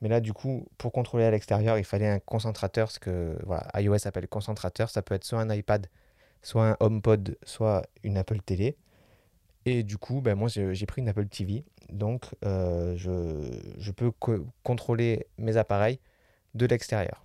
Mais 0.00 0.08
là, 0.08 0.20
du 0.20 0.32
coup, 0.32 0.66
pour 0.78 0.90
contrôler 0.90 1.24
à 1.24 1.30
l'extérieur, 1.30 1.76
il 1.76 1.84
fallait 1.84 2.08
un 2.08 2.18
concentrateur, 2.18 2.90
ce 2.90 2.98
que 2.98 3.36
voilà, 3.44 3.68
iOS 3.78 4.06
appelle 4.06 4.26
concentrateur. 4.26 4.88
Ça 4.88 5.02
peut 5.02 5.14
être 5.14 5.24
soit 5.24 5.40
un 5.40 5.50
iPad, 5.50 5.88
soit 6.40 6.70
un 6.70 6.76
HomePod, 6.80 7.36
soit 7.44 7.82
une 8.04 8.16
Apple 8.16 8.40
Télé. 8.40 8.78
Et 9.66 9.82
du 9.82 9.98
coup, 9.98 10.22
ben, 10.22 10.34
moi, 10.34 10.48
j'ai 10.48 10.86
pris 10.86 11.02
une 11.02 11.08
Apple 11.10 11.26
TV. 11.26 11.64
Donc, 11.90 12.24
euh, 12.42 12.96
je, 12.96 13.60
je, 13.76 13.92
peux 13.92 14.10
contrôler 14.62 15.26
mes 15.36 15.58
appareils 15.58 16.00
de 16.54 16.66
l'extérieur. 16.66 17.22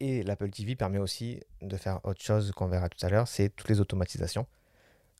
Et 0.00 0.22
l'Apple 0.22 0.50
TV 0.50 0.76
permet 0.76 0.98
aussi 0.98 1.40
de 1.62 1.76
faire 1.76 2.00
autre 2.04 2.20
chose 2.22 2.52
qu'on 2.52 2.66
verra 2.66 2.88
tout 2.88 3.04
à 3.04 3.08
l'heure, 3.08 3.28
c'est 3.28 3.48
toutes 3.50 3.68
les 3.68 3.80
automatisations 3.80 4.46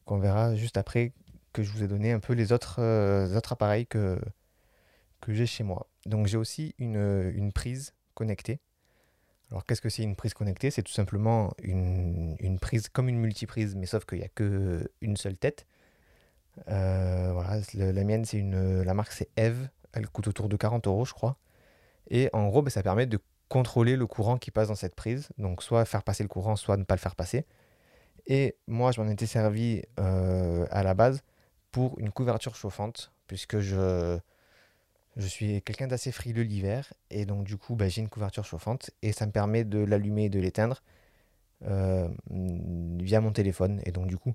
qu'on 0.04 0.18
verra 0.18 0.54
juste 0.54 0.76
après 0.76 1.12
que 1.52 1.62
je 1.62 1.70
vous 1.70 1.82
ai 1.82 1.88
donné 1.88 2.12
un 2.12 2.20
peu 2.20 2.32
les 2.34 2.52
autres, 2.52 2.80
euh, 2.80 3.37
autres 3.37 3.52
appareils 3.52 3.87
que, 3.87 4.20
que 5.20 5.32
j'ai 5.32 5.46
chez 5.46 5.64
moi. 5.64 5.88
Donc 6.06 6.26
j'ai 6.26 6.37
aussi 6.37 6.75
une, 6.78 7.32
une, 7.34 7.52
prise 7.52 7.94
connectée. 8.14 8.61
Alors 9.50 9.64
qu'est-ce 9.64 9.80
que 9.80 9.88
c'est 9.88 10.02
une 10.02 10.16
prise 10.16 10.34
connectée? 10.34 10.70
C'est 10.70 10.82
tout 10.82 10.92
simplement 10.92 11.52
une, 11.62 12.37
une, 12.40 12.58
prise 12.58 12.88
comme 12.88 13.08
une 13.08 13.18
multiprise, 13.18 13.75
mais 13.76 13.87
sauf 13.87 14.04
qu'il 14.04 14.18
n'y 14.18 14.25
a 14.25 14.28
qu'une 14.28 15.16
seule 15.16 15.37
tête. 15.37 15.66
Euh, 16.68 17.32
voilà, 17.32 17.61
la 17.75 18.04
mienne, 18.04 18.25
c'est 18.25 18.38
une, 18.38 18.82
la 18.82 18.94
marque 18.94 19.12
c'est 19.12 19.28
Eve, 19.37 19.68
elle 19.92 20.08
coûte 20.08 20.28
autour 20.28 20.49
de 20.49 20.56
40 20.56 20.87
euros, 20.87 21.04
je 21.04 21.14
crois. 21.14 21.37
Et 22.11 22.30
en 22.32 22.46
gros, 22.49 22.62
ben, 22.62 22.70
ça 22.70 22.82
permet 22.82 23.06
de 23.06 23.18
contrôler 23.49 23.96
le 23.96 24.06
courant 24.06 24.38
qui 24.38 24.50
passe 24.50 24.68
dans 24.68 24.75
cette 24.75 24.94
prise. 24.94 25.28
Donc, 25.38 25.62
soit 25.62 25.84
faire 25.84 26.02
passer 26.02 26.23
le 26.23 26.28
courant, 26.28 26.56
soit 26.56 26.76
ne 26.76 26.84
pas 26.84 26.94
le 26.94 27.00
faire 27.00 27.16
passer. 27.16 27.46
Et 28.26 28.56
moi, 28.66 28.92
je 28.92 29.00
m'en 29.00 29.08
étais 29.08 29.26
servi 29.26 29.82
euh, 30.00 30.66
à 30.70 30.82
la 30.82 30.94
base 30.94 31.23
pour 31.70 31.99
une 31.99 32.11
couverture 32.11 32.56
chauffante, 32.56 33.12
puisque 33.26 33.58
je, 33.58 34.18
je 35.16 35.26
suis 35.26 35.62
quelqu'un 35.62 35.87
d'assez 35.87 36.12
frileux 36.12 36.42
l'hiver. 36.42 36.92
Et 37.11 37.26
donc, 37.26 37.44
du 37.44 37.56
coup, 37.56 37.76
ben, 37.76 37.90
j'ai 37.90 38.00
une 38.00 38.08
couverture 38.08 38.44
chauffante 38.44 38.90
et 39.02 39.12
ça 39.12 39.26
me 39.26 39.32
permet 39.32 39.64
de 39.64 39.78
l'allumer 39.78 40.26
et 40.26 40.30
de 40.30 40.40
l'éteindre 40.40 40.82
euh, 41.66 42.08
via 42.30 43.20
mon 43.20 43.32
téléphone. 43.32 43.80
Et 43.84 43.92
donc, 43.92 44.06
du 44.06 44.16
coup, 44.16 44.34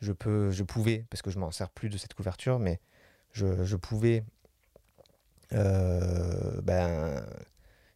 je, 0.00 0.12
peux, 0.12 0.50
je 0.50 0.62
pouvais, 0.62 1.04
parce 1.10 1.22
que 1.22 1.30
je 1.30 1.38
m'en 1.38 1.50
sers 1.50 1.70
plus 1.70 1.88
de 1.88 1.98
cette 1.98 2.14
couverture, 2.14 2.58
mais 2.58 2.80
je, 3.32 3.64
je 3.64 3.76
pouvais 3.76 4.24
ben, 5.54 7.24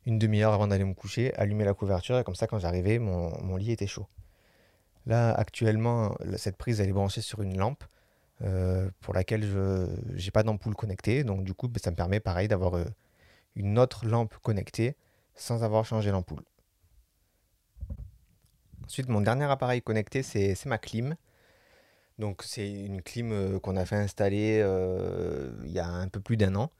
une 0.09 0.19
demi-heure 0.19 0.55
avant 0.55 0.67
d'aller 0.67 0.85
me 0.85 0.95
coucher, 0.95 1.35
allumer 1.35 1.65
la 1.65 1.75
couverture 1.75 2.19
et 2.19 2.25
comme 2.25 2.35
ça 2.35 2.47
quand 2.47 2.59
j'arrivais 2.59 2.99
mon, 2.99 3.39
mon, 3.43 3.57
lit 3.57 3.73
était 3.73 3.87
chaud. 3.87 4.07
Là 5.05 5.33
actuellement 5.35 6.17
cette 6.39 6.57
prise 6.57 6.81
elle 6.81 6.89
est 6.89 6.93
branchée 6.93 7.21
sur 7.21 7.43
une 7.43 7.59
lampe 7.59 7.85
euh, 8.43 8.91
pour 9.01 9.13
laquelle 9.13 9.45
je 9.45 9.87
n'ai 10.13 10.31
pas 10.31 10.43
d'ampoule 10.43 10.75
connectée 10.75 11.25
donc 11.25 11.45
du 11.45 11.53
coup 11.53 11.69
ben, 11.69 11.79
ça 11.83 11.91
me 11.91 11.97
permet 11.97 12.21
pareil 12.21 12.49
d'avoir 12.49 12.75
euh, 12.77 12.85
une 13.55 13.79
autre 13.79 14.07
lampe 14.07 14.35
connectée 14.43 14.97
sans 15.35 15.63
avoir 15.63 15.85
changé 15.85 16.11
l'ampoule. 16.11 16.43
Ensuite 18.87 19.11
mon 19.11 19.21
dernier 19.21 19.45
appareil 19.45 19.83
connecté 19.83 20.23
c'est 20.23 20.65
ma 20.65 20.79
clim. 20.79 21.17
Donc 22.19 22.43
c'est 22.45 22.69
une 22.69 23.03
clim 23.03 23.61
qu'on 23.61 23.77
a 23.77 23.85
fait 23.85 23.97
installer 23.97 24.65
il 25.65 25.71
y 25.71 25.79
a 25.79 25.87
un 25.87 26.09
peu 26.09 26.21
plus 26.21 26.39
d'un 26.39 26.55
an 26.57 26.71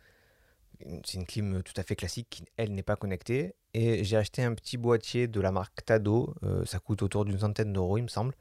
c'est 1.05 1.15
une 1.15 1.27
clim 1.27 1.63
tout 1.63 1.75
à 1.77 1.83
fait 1.83 1.97
classique 1.97 2.29
qui, 2.31 2.45
elle, 2.57 2.73
n'est 2.73 2.83
pas 2.83 2.97
connectée. 2.97 3.55
Et 3.75 4.05
j'ai 4.05 4.17
acheté 4.17 4.43
un 4.43 4.55
petit 4.55 4.77
boîtier 4.77 5.29
de 5.29 5.41
la 5.41 5.53
marque 5.53 5.85
Tado. 5.85 6.35
Euh, 6.43 6.65
ça 6.65 6.79
coûte 6.79 7.03
autour 7.03 7.25
d'une 7.25 7.39
centaine 7.39 7.73
d'euros, 7.73 7.99
il 7.99 8.03
me 8.03 8.09
semble. 8.09 8.35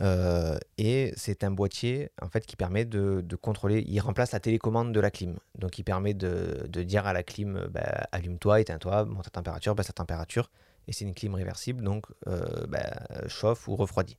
Euh, 0.00 0.58
et 0.78 1.12
c'est 1.16 1.44
un 1.44 1.50
boîtier 1.50 2.10
en 2.22 2.28
fait 2.28 2.46
qui 2.46 2.56
permet 2.56 2.84
de, 2.84 3.24
contrôler. 3.40 3.84
Il 3.86 4.00
remplace 4.00 4.32
la 4.32 4.40
télécommande 4.40 4.92
de 4.92 5.00
la 5.00 5.10
clim. 5.10 5.38
Donc 5.58 5.78
il 5.78 5.84
permet 5.84 6.14
de, 6.14 6.66
dire 6.82 7.06
à 7.06 7.12
la 7.12 7.22
clim 7.22 7.66
bah, 7.70 8.06
allume-toi, 8.12 8.60
éteins-toi, 8.60 9.04
monte 9.04 9.24
ta 9.24 9.30
température, 9.30 9.74
baisse 9.74 9.88
ta 9.88 9.92
température. 9.92 10.50
Et 10.88 10.92
c'est 10.92 11.04
une 11.04 11.14
clim 11.14 11.34
réversible, 11.34 11.84
donc 11.84 12.06
euh, 12.26 12.66
bah, 12.66 13.28
chauffe 13.28 13.68
ou 13.68 13.76
refroidit. 13.76 14.16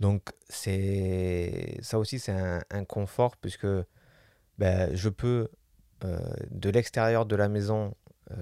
Donc 0.00 0.30
ça 0.48 1.98
aussi 1.98 2.18
c'est 2.18 2.32
un, 2.32 2.84
confort 2.84 3.36
puisque 3.36 3.66
ben, 4.58 4.94
je 4.94 5.08
peux, 5.08 5.48
euh, 6.04 6.18
de 6.50 6.70
l'extérieur 6.70 7.26
de 7.26 7.36
la 7.36 7.48
maison, 7.48 7.94
euh, 8.30 8.36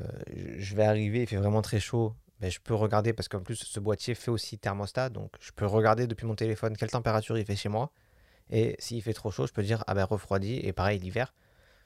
je 0.59 0.75
vais 0.77 0.85
arriver, 0.85 1.23
il 1.23 1.27
fait 1.27 1.37
vraiment 1.37 1.63
très 1.63 1.81
chaud, 1.81 2.15
ben, 2.41 2.51
je 2.51 2.59
peux 2.61 2.75
regarder, 2.75 3.13
parce 3.13 3.29
qu'en 3.29 3.41
plus 3.41 3.57
ce 3.57 3.81
boîtier 3.81 4.15
fait 4.15 4.31
aussi 4.31 4.59
thermostat, 4.59 5.09
donc 5.11 5.33
je 5.41 5.53
peux 5.53 5.67
regarder 5.67 6.07
depuis 6.07 6.27
mon 6.27 6.35
téléphone 6.35 6.77
quelle 6.77 6.91
température 6.91 7.39
il 7.39 7.45
fait 7.45 7.57
chez 7.57 7.69
moi. 7.69 7.91
Et 8.51 8.77
s'il 8.79 9.03
fait 9.03 9.15
trop 9.15 9.31
chaud, 9.31 9.47
je 9.47 9.53
peux 9.53 9.63
dire, 9.63 9.83
ah 9.87 9.95
ben 9.95 10.05
refroidi, 10.05 10.57
et 10.63 10.73
pareil 10.73 10.99
l'hiver, 10.99 11.35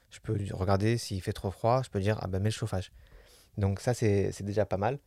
je 0.09 0.19
peux 0.19 0.37
regarder 0.53 0.97
s'il 0.97 1.21
fait 1.21 1.33
trop 1.33 1.51
froid, 1.51 1.81
je 1.83 1.89
peux 1.89 1.99
dire, 1.99 2.17
ah 2.21 2.27
ben 2.27 2.39
mets 2.39 2.49
le 2.49 2.53
chauffage. 2.53 2.91
Donc 3.57 3.79
ça 3.79 3.93
c'est 3.93 4.43
déjà 4.43 4.65
pas 4.65 4.77
mal. 4.77 4.99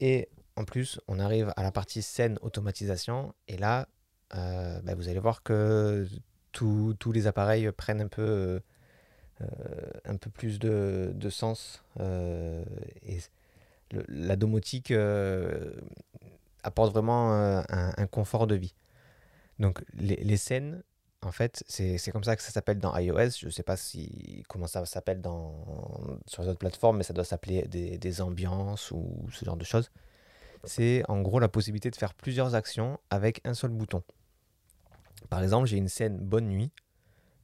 Et 0.00 0.28
en 0.56 0.64
plus, 0.64 1.00
on 1.08 1.18
arrive 1.18 1.52
à 1.56 1.62
la 1.62 1.72
partie 1.72 2.02
scène 2.02 2.38
automatisation, 2.42 3.34
et 3.48 3.56
là, 3.56 3.88
euh, 4.34 4.80
ben, 4.82 4.94
vous 4.94 5.08
allez 5.08 5.18
voir 5.18 5.42
que 5.42 6.06
tous 6.56 7.12
les 7.12 7.26
appareils 7.26 7.70
prennent 7.72 8.00
un 8.00 8.08
peu, 8.08 8.22
euh, 8.22 8.60
euh, 9.42 9.46
un 10.04 10.16
peu 10.16 10.30
plus 10.30 10.58
de, 10.58 11.12
de 11.14 11.30
sens. 11.30 11.82
Euh, 12.00 12.64
et 13.06 13.18
la 14.08 14.36
domotique 14.36 14.92
apporte 16.62 16.92
vraiment 16.92 17.32
un, 17.32 18.06
confort 18.06 18.46
de 18.46 18.56
vie. 18.56 18.74
Donc 19.58 19.82
les, 19.94 20.16
les 20.16 20.36
scènes, 20.36 20.82
en 21.22 21.32
fait, 21.32 21.62
c'est 21.68 22.10
comme 22.10 22.24
ça 22.24 22.36
que 22.36 22.42
ça 22.42 22.50
s'appelle 22.50 22.78
dans 22.78 22.96
iOS. 22.96 23.30
Je 23.38 23.46
ne 23.46 23.50
sais 23.50 23.62
pas 23.62 23.76
si, 23.76 24.44
comment 24.48 24.66
ça 24.66 24.84
s'appelle 24.86 25.22
sur 26.26 26.42
les 26.42 26.48
autres 26.48 26.58
plateformes, 26.58 26.98
mais 26.98 27.04
ça 27.04 27.12
doit 27.14 27.24
s'appeler 27.24 27.62
des, 27.62 27.98
des, 27.98 28.20
ambiances 28.20 28.90
ou 28.90 29.26
ce 29.30 29.44
genre 29.44 29.56
de 29.56 29.64
choses. 29.64 29.90
C'est 30.64 31.04
en 31.08 31.20
gros 31.20 31.38
la 31.38 31.48
possibilité 31.48 31.90
de 31.90 31.96
faire 31.96 32.14
plusieurs 32.14 32.54
actions 32.54 32.98
avec 33.10 33.40
un 33.44 33.54
seul 33.54 33.70
bouton. 33.70 34.02
Par 35.28 35.42
exemple, 35.42 35.66
j'ai 35.66 35.76
une 35.76 35.88
scène 35.88 36.18
bonne 36.18 36.48
nuit, 36.48 36.72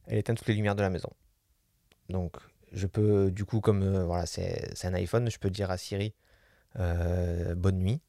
elle 0.07 0.17
éteint 0.17 0.35
toutes 0.35 0.47
les 0.47 0.55
lumières 0.55 0.75
de 0.75 0.81
la 0.81 0.89
maison. 0.89 1.09
Donc, 2.09 2.37
je 2.71 2.87
peux, 2.87 3.31
du 3.31 3.45
coup, 3.45 3.61
comme 3.61 3.83
euh, 3.83 4.05
voilà, 4.05 4.25
c'est 4.25 4.85
un 4.85 4.93
iPhone, 4.93 5.29
je 5.29 5.37
peux 5.37 5.49
dire 5.49 5.71
à 5.71 5.77
Siri 5.77 6.13
euh, 6.79 7.55
bonne 7.55 7.77
nuit. 7.77 8.01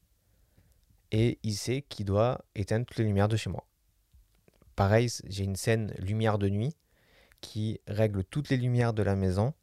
Et 1.11 1.39
il 1.43 1.55
sait 1.55 1.83
qu'il 1.83 2.05
doit 2.05 2.43
éteindre 2.55 2.85
toutes 2.85 2.97
les 2.97 3.05
lumières 3.05 3.27
de 3.27 3.37
chez 3.37 3.49
moi. 3.49 3.65
Pareil, 4.75 5.09
j'ai 5.27 5.43
une 5.43 5.55
scène 5.55 5.93
lumière 5.99 6.37
de 6.37 6.49
nuit 6.49 6.75
qui 7.39 7.79
règle 7.87 8.23
toutes 8.23 8.49
les 8.49 8.57
lumières 8.57 8.93
de 8.93 9.03
la 9.03 9.15
maison 9.15 9.53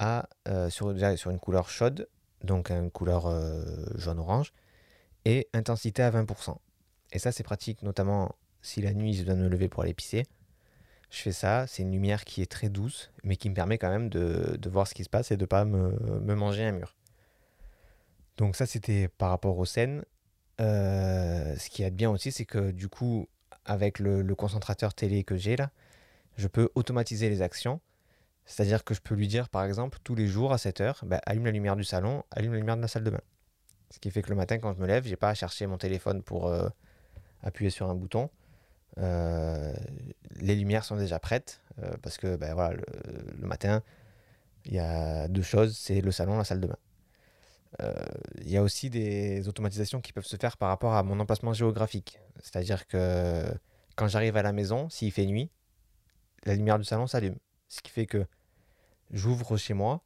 euh, 0.00 0.70
sur, 0.70 0.96
sur 1.16 1.30
une 1.30 1.38
couleur 1.38 1.68
chaude, 1.68 2.08
donc 2.42 2.70
une 2.70 2.90
couleur 2.90 3.30
jaune-orange, 3.96 4.52
et 5.26 5.48
intensité 5.52 6.02
à 6.02 6.10
20%. 6.10 6.56
Et 7.12 7.18
ça, 7.18 7.30
c'est 7.30 7.42
pratique, 7.42 7.82
notamment 7.82 8.34
si 8.62 8.80
la 8.82 8.92
nuit 8.92 9.14
je 9.14 9.24
dois 9.24 9.34
me 9.34 9.48
lever 9.48 9.68
pour 9.68 9.82
aller 9.82 9.94
pisser, 9.94 10.24
je 11.10 11.18
fais 11.18 11.32
ça. 11.32 11.66
C'est 11.66 11.82
une 11.82 11.92
lumière 11.92 12.24
qui 12.24 12.42
est 12.42 12.50
très 12.50 12.68
douce, 12.68 13.10
mais 13.24 13.36
qui 13.36 13.50
me 13.50 13.54
permet 13.54 13.78
quand 13.78 13.90
même 13.90 14.08
de, 14.08 14.58
voir 14.68 14.86
ce 14.86 14.94
qui 14.94 15.04
se 15.04 15.10
passe 15.10 15.30
et 15.30 15.36
de 15.36 15.42
ne 15.42 15.46
pas 15.46 15.64
me, 15.64 16.34
manger 16.34 16.64
un 16.64 16.72
mur. 16.72 16.96
Donc 18.36 18.56
ça, 18.56 18.66
c'était 18.66 19.08
par 19.08 19.30
rapport 19.30 19.58
aux 19.58 19.64
scènes. 19.66 20.04
Euh, 20.60 21.56
ce 21.56 21.70
qui 21.70 21.82
est 21.82 21.90
bien 21.90 22.10
aussi, 22.10 22.32
c'est 22.32 22.44
que 22.44 22.70
du 22.70 22.88
coup, 22.88 23.28
avec 23.64 23.98
le, 23.98 24.22
le 24.22 24.34
concentrateur 24.34 24.94
télé 24.94 25.24
que 25.24 25.36
j'ai 25.36 25.56
là, 25.56 25.70
je 26.36 26.48
peux 26.48 26.70
automatiser 26.74 27.28
les 27.28 27.42
actions. 27.42 27.80
C'est-à-dire 28.46 28.82
que 28.82 28.94
je 28.94 29.00
peux 29.00 29.14
lui 29.14 29.28
dire, 29.28 29.48
par 29.48 29.64
exemple, 29.64 29.98
tous 30.02 30.14
les 30.14 30.26
jours 30.26 30.52
à 30.52 30.58
7 30.58 30.80
heures, 30.80 31.00
bah, 31.04 31.20
allume 31.26 31.44
la 31.44 31.52
lumière 31.52 31.76
du 31.76 31.84
salon, 31.84 32.24
allume 32.30 32.52
la 32.52 32.58
lumière 32.58 32.76
de 32.76 32.82
la 32.82 32.88
salle 32.88 33.04
de 33.04 33.10
bain. 33.10 33.20
Ce 33.90 33.98
qui 33.98 34.10
fait 34.10 34.22
que 34.22 34.30
le 34.30 34.36
matin, 34.36 34.58
quand 34.58 34.72
je 34.72 34.80
me 34.80 34.86
lève, 34.86 35.04
j'ai 35.06 35.16
pas 35.16 35.28
à 35.28 35.34
chercher 35.34 35.66
mon 35.66 35.78
téléphone 35.78 36.22
pour 36.22 36.48
euh, 36.48 36.68
appuyer 37.42 37.70
sur 37.70 37.88
un 37.88 37.94
bouton. 37.94 38.30
Euh, 38.98 39.72
les 40.40 40.56
lumières 40.56 40.84
sont 40.84 40.96
déjà 40.96 41.18
prêtes 41.18 41.60
euh, 41.82 41.92
parce 42.02 42.18
que 42.18 42.36
ben, 42.36 42.54
voilà, 42.54 42.76
le, 42.76 43.46
matin, 43.46 43.82
il 44.64 44.74
y 44.74 44.78
a 44.78 45.28
deux 45.28 45.42
choses, 45.42 45.76
c'est 45.76 46.00
le 46.00 46.10
salon, 46.10 46.38
la 46.38 46.44
salle 46.44 46.60
de 46.60 46.66
bain. 46.66 46.78
Euh, 47.82 47.94
il 48.40 48.50
y 48.50 48.56
a 48.56 48.62
aussi 48.62 48.90
des 48.90 49.48
automatisations 49.48 50.00
qui 50.00 50.12
peuvent 50.12 50.26
se 50.26 50.36
faire 50.36 50.56
par 50.56 50.68
rapport 50.68 50.94
à 50.94 51.02
mon 51.02 51.20
emplacement 51.20 51.52
géographique. 51.52 52.18
C'est-à-dire 52.42 52.86
que 52.86 53.44
quand 53.96 54.08
j'arrive 54.08 54.36
à 54.36 54.42
la 54.42 54.52
maison, 54.52 54.88
s'il 54.90 55.12
fait 55.12 55.26
nuit, 55.26 55.50
la 56.44 56.54
lumière 56.54 56.78
du 56.78 56.84
salon 56.84 57.06
s'allume. 57.06 57.36
Ce 57.68 57.80
qui 57.80 57.90
fait 57.90 58.06
que 58.06 58.26
j'ouvre 59.12 59.56
chez 59.56 59.74
moi, 59.74 60.02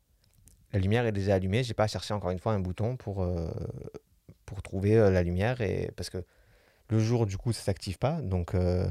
la 0.72 0.78
lumière 0.78 1.06
est 1.06 1.12
déjà 1.12 1.36
allumée, 1.36 1.62
j'ai 1.62 1.74
pas 1.74 1.84
à 1.84 1.86
chercher 1.86 2.12
encore 2.12 2.30
une 2.30 2.38
fois 2.38 2.52
un 2.52 2.58
bouton 2.58 2.96
pour, 2.96 3.26
pour 4.44 4.62
trouver 4.62 4.96
la 4.96 5.22
lumière. 5.22 5.60
Et, 5.60 5.90
parce 5.96 6.10
que 6.10 6.24
le 6.90 6.98
jour, 6.98 7.26
du 7.26 7.36
coup, 7.36 7.52
ça 7.52 7.62
s'active 7.62 7.98
pas. 7.98 8.20
Donc, 8.20 8.54
euh, 8.54 8.88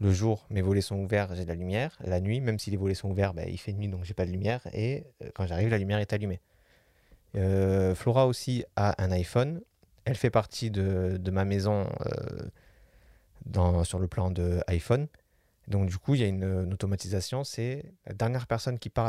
le 0.00 0.12
jour, 0.12 0.46
mes 0.50 0.62
volets 0.62 0.80
sont 0.80 0.96
ouverts, 0.96 1.34
j'ai 1.34 1.44
de 1.44 1.48
la 1.48 1.54
lumière. 1.54 1.96
La 2.00 2.20
nuit, 2.20 2.40
même 2.40 2.58
si 2.58 2.70
les 2.70 2.76
volets 2.76 2.94
sont 2.94 3.10
ouverts, 3.10 3.34
ben, 3.34 3.48
il 3.48 3.58
fait 3.58 3.72
nuit, 3.72 3.88
donc 3.88 4.04
j'ai 4.04 4.14
pas 4.14 4.26
de 4.26 4.30
lumière. 4.30 4.60
Et 4.72 5.04
euh, 5.22 5.30
quand 5.34 5.46
j'arrive, 5.46 5.68
la 5.68 5.78
lumière 5.78 5.98
est 5.98 6.12
allumée. 6.12 6.40
Euh, 7.36 7.94
Flora 7.94 8.26
aussi 8.26 8.64
a 8.76 9.02
un 9.02 9.10
iPhone. 9.12 9.60
Elle 10.04 10.16
fait 10.16 10.30
partie 10.30 10.70
de, 10.70 11.18
ma 11.30 11.44
maison 11.44 11.88
sur 13.84 13.98
le 13.98 14.06
plan 14.06 14.30
de 14.30 14.62
iPhone. 14.66 15.06
Donc 15.68 15.88
du 15.88 15.96
coup, 15.96 16.14
il 16.14 16.20
y 16.20 16.24
a 16.24 16.26
une, 16.26 16.72
automatisation. 16.72 17.42
C'est 17.42 17.84
la 18.06 18.12
dernière 18.12 18.46
personne 18.46 18.78
qui 18.78 18.90
part 18.90 19.08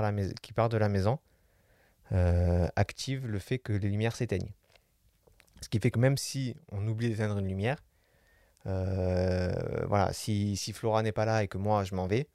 de 0.70 0.78
la 0.78 0.90
maison 0.90 1.20
active 2.12 3.28
le 3.28 3.40
fait 3.40 3.60
que 3.60 3.74
les 3.74 3.90
lumières 3.90 4.16
s'éteignent. 4.16 4.54
Ce 5.60 5.68
qui 5.68 5.80
fait 5.80 5.92
que 5.92 6.00
même 6.00 6.16
si 6.16 6.56
on 6.72 6.88
oublie 6.88 7.10
d'éteindre 7.10 7.38
une 7.40 7.48
lumière, 7.48 7.84
euh, 8.68 9.52
voilà, 9.88 10.14
si, 10.14 10.56
si 10.58 10.74
Flora 10.74 11.04
n'est 11.04 11.12
pas 11.12 11.26
là 11.26 11.44
et 11.44 11.48
que 11.48 11.58
moi 11.58 11.84
je 11.84 11.96
m'en 11.96 12.08
vais, 12.08 12.28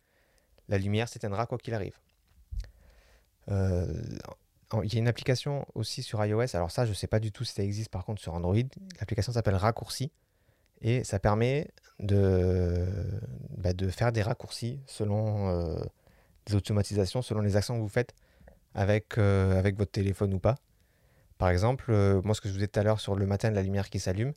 la 0.68 0.78
lumière 0.78 1.08
s'éteindra 1.08 1.46
quoi 1.46 1.58
qu'il 1.58 1.74
arrive. 1.74 1.98
Euh, 3.50 3.86
il 4.84 4.94
y 4.94 4.96
a 4.96 5.00
une 5.00 5.08
application 5.08 5.66
aussi 5.74 6.02
sur 6.02 6.24
iOS, 6.24 6.54
alors 6.54 6.70
ça 6.70 6.84
je 6.84 6.90
ne 6.90 6.94
sais 6.94 7.08
pas 7.08 7.18
du 7.18 7.32
tout 7.32 7.44
si 7.44 7.54
ça 7.54 7.62
existe 7.62 7.90
par 7.90 8.04
contre 8.04 8.20
sur 8.22 8.34
Android. 8.34 8.54
L'application 9.00 9.32
s'appelle 9.32 9.56
Raccourci 9.56 10.12
et 10.80 11.04
ça 11.04 11.18
permet 11.18 11.68
de, 11.98 12.86
bah, 13.56 13.72
de 13.72 13.88
faire 13.88 14.12
des 14.12 14.22
raccourcis 14.22 14.80
selon 14.86 15.48
euh, 15.48 15.82
des 16.46 16.54
automatisations, 16.54 17.22
selon 17.22 17.40
les 17.40 17.56
actions 17.56 17.74
que 17.76 17.80
vous 17.80 17.88
faites 17.88 18.14
avec, 18.74 19.18
avec 19.18 19.76
votre 19.76 19.90
téléphone 19.90 20.32
ou 20.32 20.38
pas. 20.38 20.54
Par 21.40 21.48
exemple, 21.48 21.86
euh, 21.88 22.20
moi, 22.22 22.34
ce 22.34 22.42
que 22.42 22.48
je 22.48 22.52
vous 22.52 22.58
disais 22.58 22.68
tout 22.68 22.78
à 22.78 22.82
l'heure 22.82 23.00
sur 23.00 23.16
le 23.16 23.24
matin, 23.24 23.50
la 23.50 23.62
lumière 23.62 23.88
qui 23.88 23.98
s'allume, 23.98 24.34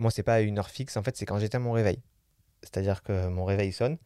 moi, 0.00 0.10
c'est 0.10 0.22
pas 0.22 0.40
une 0.40 0.58
heure 0.58 0.70
fixe, 0.70 0.96
en 0.96 1.02
fait, 1.02 1.16
c'est 1.16 1.26
quand 1.26 1.38
j'éteins 1.38 1.58
mon 1.58 1.72
réveil. 1.72 2.02
C'est-à-dire 2.62 3.02
que 3.02 3.28
mon 3.28 3.44
réveil 3.44 3.70
sonne. 3.70 3.98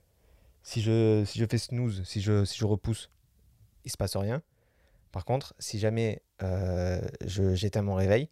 Si 0.64 0.82
je, 0.82 1.24
fais 1.48 1.58
snooze, 1.58 2.02
si 2.04 2.20
je, 2.20 2.64
repousse, 2.64 3.10
il 3.84 3.90
se 3.90 3.96
passe 3.96 4.16
rien. 4.16 4.42
Par 5.12 5.24
contre, 5.24 5.54
si 5.60 5.78
jamais 5.78 6.20
euh, 6.42 7.00
j'éteins 7.24 7.82
mon 7.82 7.94
réveil, 7.94 8.28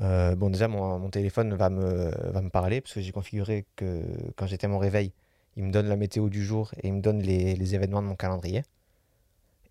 euh, 0.00 0.36
bon, 0.36 0.50
déjà, 0.50 0.68
mon, 0.68 1.00
mon 1.00 1.10
téléphone 1.10 1.54
va 1.54 1.68
me, 1.68 2.48
parler 2.50 2.80
parce 2.80 2.94
que 2.94 3.00
j'ai 3.00 3.10
configuré 3.10 3.66
que 3.74 4.04
quand 4.36 4.46
j'éteins 4.46 4.68
mon 4.68 4.78
réveil, 4.78 5.12
il 5.56 5.64
me 5.64 5.72
donne 5.72 5.88
la 5.88 5.96
météo 5.96 6.28
du 6.28 6.44
jour 6.44 6.70
et 6.80 6.88
il 6.88 6.94
me 6.94 7.00
donne 7.00 7.20
les, 7.20 7.56
les 7.56 7.74
événements 7.74 8.02
de 8.02 8.06
mon 8.06 8.14
calendrier. 8.14 8.62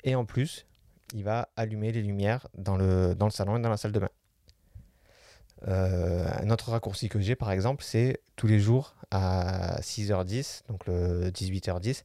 Et 0.04 0.16
en 0.16 0.26
plus, 0.26 0.66
il 1.14 1.24
va 1.24 1.48
allumer 1.56 1.94
les 1.94 2.02
lumières 2.02 2.48
dans 2.58 2.76
le, 2.76 3.16
dans 3.16 3.28
le 3.28 3.32
salon 3.32 3.56
et 3.58 3.62
dans 3.62 3.70
la 3.70 3.78
salle 3.78 3.94
de 3.94 4.00
bain. 4.00 4.10
Euh, 5.68 6.28
un 6.42 6.50
autre 6.50 6.72
raccourci 6.72 7.10
que 7.10 7.20
j'ai, 7.20 7.36
par 7.36 7.52
exemple, 7.52 7.84
c'est 7.84 8.22
tous 8.36 8.48
les 8.48 8.60
jours 8.60 8.96
à 9.12 9.82
6h10, 9.82 10.64
donc 10.68 10.86
le 10.86 11.32
18h10. 11.32 12.04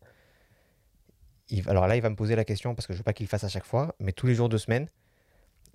il- 1.50 1.68
alors 1.68 1.86
là, 1.86 1.96
il 1.96 2.02
va 2.02 2.10
me 2.10 2.16
poser 2.16 2.34
la 2.36 2.44
question 2.44 2.74
parce 2.74 2.86
que 2.86 2.92
je 2.92 2.98
veux 2.98 3.04
pas 3.04 3.12
qu'il 3.12 3.26
le 3.26 3.28
fasse 3.28 3.44
à 3.44 3.48
chaque 3.48 3.64
fois, 3.66 3.94
mais 4.00 4.12
tous 4.12 4.26
les 4.26 4.34
jours 4.34 4.48
de 4.48 4.56
semaine, 4.58 4.88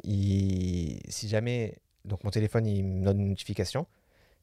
il- 0.04 1.02
si 1.10 1.28
jamais 1.28 1.78
donc 2.06 2.24
mon 2.24 2.30
téléphone 2.32 2.66
il 2.66 2.84
me 2.86 3.04
donne 3.06 3.20
une 3.20 3.30
notification 3.30 3.86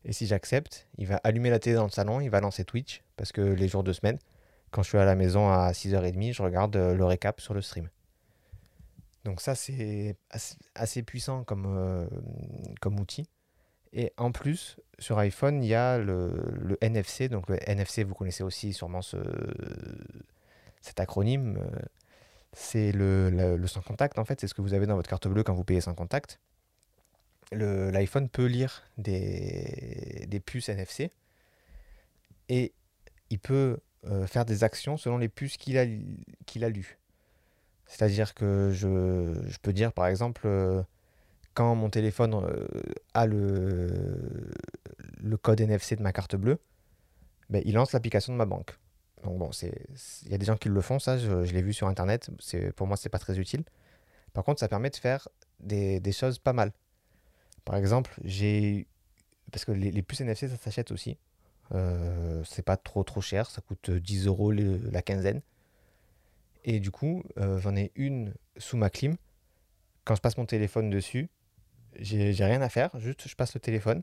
et 0.04 0.12
si 0.12 0.26
j'accepte, 0.26 0.86
il 0.98 1.06
va 1.06 1.16
allumer 1.24 1.50
la 1.50 1.58
télé 1.58 1.76
dans 1.76 1.84
le 1.84 1.90
salon, 1.90 2.20
il 2.20 2.28
va 2.30 2.40
lancer 2.40 2.64
Twitch 2.64 3.02
parce 3.16 3.32
que 3.32 3.40
les 3.40 3.68
jours 3.68 3.82
de 3.84 3.92
semaine, 3.92 4.18
quand 4.70 4.82
je 4.82 4.88
suis 4.90 4.98
à 4.98 5.04
la 5.04 5.14
maison 5.16 5.50
à 5.50 5.72
6h30, 5.72 6.32
je 6.34 6.42
regarde 6.42 6.76
euh, 6.76 6.94
le 6.94 7.04
récap 7.04 7.40
sur 7.40 7.54
le 7.54 7.62
stream. 7.62 7.88
Donc 9.24 9.40
ça 9.40 9.54
c'est 9.54 10.16
assez, 10.74 11.02
puissant 11.02 11.44
comme, 11.44 11.66
euh, 11.66 12.06
comme 12.80 13.00
outil. 13.00 13.28
Et 13.92 14.12
en 14.16 14.32
plus, 14.32 14.76
sur 14.98 15.18
iPhone, 15.18 15.62
il 15.62 15.68
y 15.68 15.74
a 15.74 15.98
le, 15.98 16.76
NFC. 16.80 17.28
Donc 17.28 17.48
le 17.48 17.56
NFC, 17.68 18.04
vous 18.04 18.14
connaissez 18.14 18.42
aussi 18.42 18.72
sûrement 18.72 19.02
ce, 19.02 19.18
cet 20.80 21.00
acronyme. 21.00 21.58
C'est 22.52 22.92
le, 22.92 23.30
le- 23.30 23.66
sans 23.66 23.82
contact 23.82 24.18
en 24.18 24.24
fait, 24.24 24.40
c'est 24.40 24.48
ce 24.48 24.54
que 24.54 24.62
vous 24.62 24.74
avez 24.74 24.86
dans 24.86 24.96
votre 24.96 25.10
carte 25.10 25.26
bleue 25.28 25.42
quand 25.42 25.54
vous 25.54 25.64
payez 25.64 25.80
sans 25.80 25.94
contact. 25.94 26.38
L'iPhone 27.52 28.28
peut 28.28 28.46
lire 28.46 28.82
des, 28.98 30.26
des 30.28 30.40
puces 30.40 30.68
NFC 30.68 31.10
et 32.48 32.72
il 33.30 33.38
peut 33.38 33.78
euh, 34.06 34.26
faire 34.26 34.44
des 34.44 34.64
actions 34.64 34.96
selon 34.96 35.18
les 35.18 35.28
puces 35.28 35.56
qu'il 35.56 35.78
a, 35.78 35.86
qu'il 36.46 36.64
a 36.64 36.68
lues. 36.68 36.98
C'est-à-dire 37.86 38.34
que 38.34 38.70
je, 38.72 39.34
je 39.46 39.58
peux 39.60 39.72
dire 39.72 39.92
par 39.92 40.06
exemple, 40.06 40.42
euh, 40.46 40.82
quand 41.54 41.74
mon 41.74 41.90
téléphone 41.90 42.34
euh, 42.34 42.66
a 43.14 43.26
le, 43.26 44.50
le 45.22 45.36
code 45.36 45.60
NFC 45.60 45.96
de 45.96 46.02
ma 46.02 46.12
carte 46.12 46.36
bleue, 46.36 46.58
ben, 47.50 47.62
il 47.64 47.74
lance 47.74 47.92
l'application 47.92 48.32
de 48.32 48.38
ma 48.38 48.46
banque. 48.46 48.78
Donc 49.22 49.38
bon, 49.38 49.50
il 50.24 50.30
y 50.30 50.34
a 50.34 50.38
des 50.38 50.46
gens 50.46 50.56
qui 50.56 50.68
le 50.68 50.80
font, 50.80 50.98
ça, 50.98 51.18
je, 51.18 51.30
l'ai 51.52 51.62
vu 51.62 51.72
sur 51.72 51.88
Internet. 51.88 52.30
Pour 52.76 52.86
moi, 52.86 52.96
c'est 52.96 53.08
pas 53.08 53.18
très 53.18 53.38
utile. 53.38 53.64
Par 54.32 54.44
contre, 54.44 54.60
ça 54.60 54.68
permet 54.68 54.90
de 54.90 54.96
faire 54.96 55.28
des, 55.60 56.00
des 56.00 56.12
choses 56.12 56.38
pas 56.38 56.52
mal. 56.52 56.72
Par 57.64 57.76
exemple, 57.76 58.14
j'ai... 58.24 58.86
Parce 59.52 59.64
que 59.64 59.72
les, 59.72 59.90
les 59.90 60.02
puces 60.02 60.20
NFC, 60.20 60.48
ça 60.48 60.56
s'achète 60.56 60.90
aussi. 60.90 61.18
Euh, 61.72 62.42
c'est 62.44 62.62
pas 62.62 62.76
trop 62.76 63.04
trop 63.04 63.20
cher, 63.20 63.50
ça 63.50 63.60
coûte 63.62 63.90
10 63.90 64.26
euros 64.26 64.52
le- 64.52 64.78
la 64.90 65.02
quinzaine. 65.02 65.40
Et 66.64 66.80
du 66.80 66.90
coup, 66.90 67.22
euh, 67.38 67.58
j'en 67.58 67.76
ai 67.76 67.92
une 67.94 68.34
sous 68.56 68.76
ma 68.76 68.90
clim. 68.90 69.16
Quand 70.04 70.14
je 70.14 70.20
passe 70.20 70.36
mon 70.36 70.46
téléphone 70.46 70.90
dessus, 70.90 71.28
j'ai 71.98 72.32
rien 72.44 72.60
à 72.62 72.68
faire, 72.68 72.90
juste 72.98 73.28
je 73.28 73.34
passe 73.36 73.54
le 73.54 73.60
téléphone. 73.60 74.02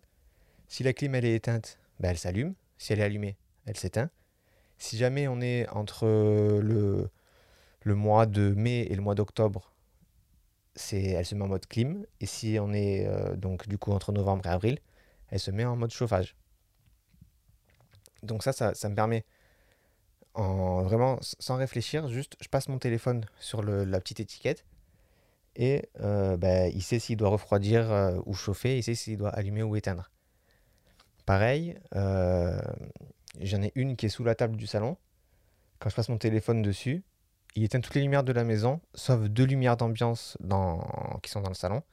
Si 0.67 0.83
la 0.83 0.93
clim 0.93 1.13
elle 1.15 1.25
est 1.25 1.35
éteinte, 1.35 1.79
ben, 1.99 2.09
elle 2.09 2.17
s'allume. 2.17 2.55
Si 2.77 2.93
elle 2.93 2.99
est 2.99 3.03
allumée, 3.03 3.37
elle 3.65 3.77
s'éteint. 3.77 4.09
Si 4.77 4.97
jamais 4.97 5.27
on 5.27 5.41
est 5.41 5.67
entre 5.69 6.07
le, 6.07 7.09
le 7.81 7.95
mois 7.95 8.25
de 8.25 8.53
mai 8.55 8.87
et 8.89 8.95
le 8.95 9.01
mois 9.01 9.15
d'octobre, 9.15 9.73
elle 10.91 11.25
se 11.25 11.35
met 11.35 11.43
en 11.43 11.47
mode 11.47 11.67
clim. 11.67 12.05
Et 12.19 12.25
si 12.25 12.57
on 12.59 12.73
est 12.73 13.05
euh, 13.05 13.35
donc 13.35 13.67
du 13.67 13.77
coup 13.77 13.91
entre 13.91 14.11
novembre 14.11 14.45
et 14.45 14.49
avril, 14.49 14.79
elle 15.29 15.39
se 15.39 15.51
met 15.51 15.65
en 15.65 15.75
mode 15.75 15.91
chauffage. 15.91 16.35
Donc 18.23 18.43
ça, 18.43 18.53
ça, 18.53 18.73
ça 18.73 18.89
me 18.89 18.95
permet, 18.95 19.25
en 20.33 20.83
vraiment 20.83 21.17
sans 21.21 21.57
réfléchir, 21.57 22.07
juste 22.07 22.35
je 22.39 22.47
passe 22.47 22.69
mon 22.69 22.79
téléphone 22.79 23.25
sur 23.39 23.61
la 23.63 23.99
petite 23.99 24.19
étiquette 24.19 24.65
et 25.55 25.89
euh, 25.99 26.37
ben, 26.37 26.71
il 26.73 26.81
sait 26.81 26.99
s'il 26.99 27.17
doit 27.17 27.29
refroidir 27.29 27.91
euh, 27.91 28.17
ou 28.25 28.33
chauffer, 28.33 28.77
il 28.77 28.83
sait 28.83 28.95
s'il 28.95 29.17
doit 29.17 29.29
allumer 29.29 29.63
ou 29.63 29.75
éteindre. 29.75 30.09
Pareil, 31.25 31.77
euh, 31.95 32.59
j'en 33.39 33.61
ai 33.61 33.71
une 33.75 33.95
qui 33.95 34.05
est 34.05 34.09
sous 34.09 34.23
la 34.23 34.35
table 34.35 34.55
du 34.55 34.67
salon. 34.67 34.97
Quand 35.79 35.89
je 35.89 35.95
passe 35.95 36.09
mon 36.09 36.17
téléphone 36.17 36.61
dessus, 36.61 37.03
il 37.55 37.63
éteint 37.63 37.81
toutes 37.81 37.95
les 37.95 38.01
lumières 38.01 38.23
de 38.23 38.31
la 38.31 38.43
maison, 38.43 38.79
sauf 38.93 39.21
deux 39.21 39.43
lumières 39.43 39.77
d'ambiance 39.77 40.37
qui 41.21 41.29
sont 41.29 41.41
dans 41.41 41.49
le 41.49 41.55
salon. 41.55 41.83